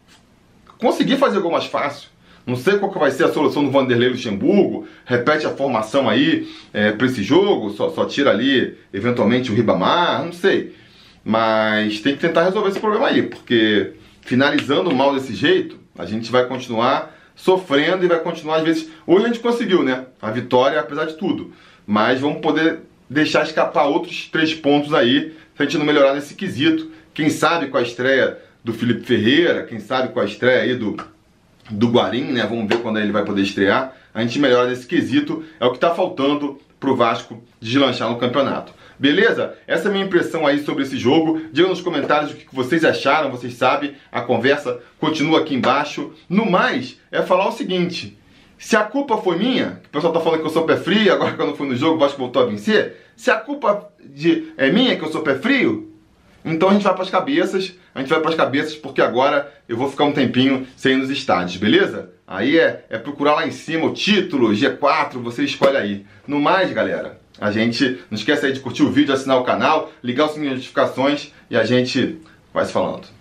conseguir 0.79 1.17
fazer 1.17 1.39
gol 1.39 1.51
mais 1.51 1.65
fácil. 1.65 2.09
Não 2.45 2.55
sei 2.55 2.79
qual 2.79 2.91
que 2.91 2.97
vai 2.97 3.11
ser 3.11 3.25
a 3.25 3.31
solução 3.31 3.63
do 3.63 3.69
Vanderlei 3.69 4.09
Luxemburgo, 4.09 4.87
repete 5.05 5.45
a 5.45 5.51
formação 5.51 6.09
aí 6.09 6.49
é, 6.73 6.91
para 6.91 7.05
esse 7.05 7.21
jogo, 7.21 7.69
só, 7.69 7.91
só 7.91 8.05
tira 8.05 8.31
ali 8.31 8.75
eventualmente 8.91 9.51
o 9.51 9.55
Ribamar, 9.55 10.25
não 10.25 10.33
sei. 10.33 10.75
Mas 11.23 11.99
tem 11.99 12.15
que 12.15 12.21
tentar 12.21 12.43
resolver 12.43 12.69
esse 12.69 12.79
problema 12.79 13.07
aí, 13.07 13.21
porque 13.21 13.93
finalizando 14.21 14.93
mal 14.95 15.13
desse 15.13 15.35
jeito, 15.35 15.77
a 15.95 16.05
gente 16.05 16.31
vai 16.31 16.47
continuar 16.47 17.15
sofrendo 17.35 18.03
e 18.03 18.07
vai 18.07 18.19
continuar 18.19 18.57
às 18.57 18.63
vezes. 18.63 18.89
Hoje 19.05 19.25
a 19.25 19.27
gente 19.27 19.39
conseguiu, 19.39 19.83
né? 19.83 20.05
A 20.19 20.31
vitória, 20.31 20.79
apesar 20.79 21.05
de 21.05 21.13
tudo. 21.13 21.53
Mas 21.85 22.19
vamos 22.19 22.41
poder 22.41 22.88
deixar 23.09 23.43
escapar 23.43 23.85
outros 23.85 24.27
três 24.27 24.53
pontos 24.53 24.93
aí, 24.93 25.35
se 25.55 25.61
a 25.61 25.63
gente 25.63 25.77
não 25.77 25.85
melhorar 25.85 26.13
nesse 26.13 26.35
quesito. 26.35 26.91
Quem 27.13 27.29
sabe 27.29 27.67
com 27.67 27.77
a 27.77 27.81
estreia 27.81 28.37
do 28.63 28.73
Felipe 28.73 29.05
Ferreira, 29.05 29.63
quem 29.63 29.79
sabe 29.79 30.13
com 30.13 30.19
a 30.19 30.25
estreia 30.25 30.61
aí 30.61 30.75
do, 30.75 30.97
do 31.69 31.89
Guarim, 31.89 32.31
né? 32.31 32.45
Vamos 32.47 32.67
ver 32.67 32.81
quando 32.81 32.99
ele 32.99 33.11
vai 33.11 33.25
poder 33.25 33.41
estrear. 33.41 33.95
A 34.13 34.21
gente 34.21 34.39
melhora 34.39 34.69
nesse 34.69 34.85
quesito. 34.85 35.43
É 35.59 35.65
o 35.65 35.71
que 35.71 35.77
está 35.77 35.93
faltando 35.93 36.59
pro 36.79 36.95
Vasco 36.95 37.43
deslanchar 37.59 38.09
no 38.09 38.17
campeonato. 38.17 38.73
Beleza? 38.97 39.55
Essa 39.65 39.87
é 39.87 39.89
a 39.89 39.93
minha 39.93 40.05
impressão 40.05 40.45
aí 40.45 40.63
sobre 40.63 40.83
esse 40.83 40.97
jogo. 40.97 41.41
Diga 41.53 41.69
nos 41.69 41.81
comentários 41.81 42.31
o 42.31 42.35
que 42.35 42.53
vocês 42.53 42.83
acharam, 42.83 43.31
vocês 43.31 43.53
sabem, 43.53 43.95
a 44.11 44.21
conversa 44.21 44.79
continua 44.99 45.39
aqui 45.39 45.55
embaixo. 45.55 46.13
No 46.27 46.49
mais, 46.49 46.99
é 47.09 47.21
falar 47.21 47.47
o 47.47 47.53
seguinte: 47.53 48.18
se 48.59 48.75
a 48.75 48.83
culpa 48.83 49.17
foi 49.17 49.37
minha, 49.37 49.79
que 49.81 49.87
o 49.87 49.91
pessoal 49.91 50.11
tá 50.11 50.19
falando 50.19 50.41
que 50.41 50.45
eu 50.45 50.51
sou 50.51 50.65
pé 50.65 50.75
frio, 50.75 51.13
agora 51.13 51.33
que 51.33 51.41
eu 51.41 51.47
não 51.47 51.55
fui 51.55 51.65
no 51.65 51.77
jogo, 51.77 51.95
o 51.95 51.97
Vasco 51.97 52.19
voltou 52.19 52.43
a 52.43 52.45
vencer. 52.45 52.97
Se 53.15 53.31
a 53.31 53.37
culpa 53.37 53.89
de, 54.03 54.51
é 54.57 54.69
minha, 54.69 54.97
que 54.97 55.03
eu 55.03 55.09
sou 55.09 55.21
pé 55.21 55.35
frio, 55.35 55.93
então 56.43 56.67
a 56.67 56.73
gente 56.73 56.83
vai 56.83 56.93
para 56.93 57.03
as 57.03 57.09
cabeças, 57.09 57.73
a 57.95 57.99
gente 57.99 58.09
vai 58.09 58.19
para 58.19 58.29
as 58.29 58.35
cabeças 58.35 58.75
porque 58.75 59.01
agora 59.01 59.49
eu 59.67 59.77
vou 59.77 59.89
ficar 59.89 60.03
um 60.03 60.11
tempinho 60.11 60.67
sem 60.75 60.93
ir 60.93 60.97
nos 60.97 61.09
estádios, 61.09 61.55
beleza? 61.55 62.11
Aí 62.27 62.59
é, 62.59 62.85
é 62.89 62.97
procurar 62.97 63.35
lá 63.35 63.47
em 63.47 63.51
cima 63.51 63.85
o 63.85 63.93
título, 63.93 64.49
G4, 64.49 65.13
você 65.13 65.43
escolhe 65.43 65.77
aí. 65.77 66.05
No 66.27 66.41
mais, 66.41 66.71
galera, 66.73 67.17
a 67.39 67.51
gente 67.51 68.01
não 68.11 68.17
esquece 68.17 68.45
aí 68.45 68.51
de 68.51 68.59
curtir 68.59 68.83
o 68.83 68.91
vídeo, 68.91 69.13
assinar 69.13 69.37
o 69.37 69.45
canal, 69.45 69.89
ligar 70.03 70.25
o 70.25 70.29
sininho 70.29 70.51
de 70.51 70.57
notificações 70.57 71.31
e 71.49 71.55
a 71.55 71.63
gente 71.63 72.19
vai 72.53 72.65
se 72.65 72.73
falando. 72.73 73.18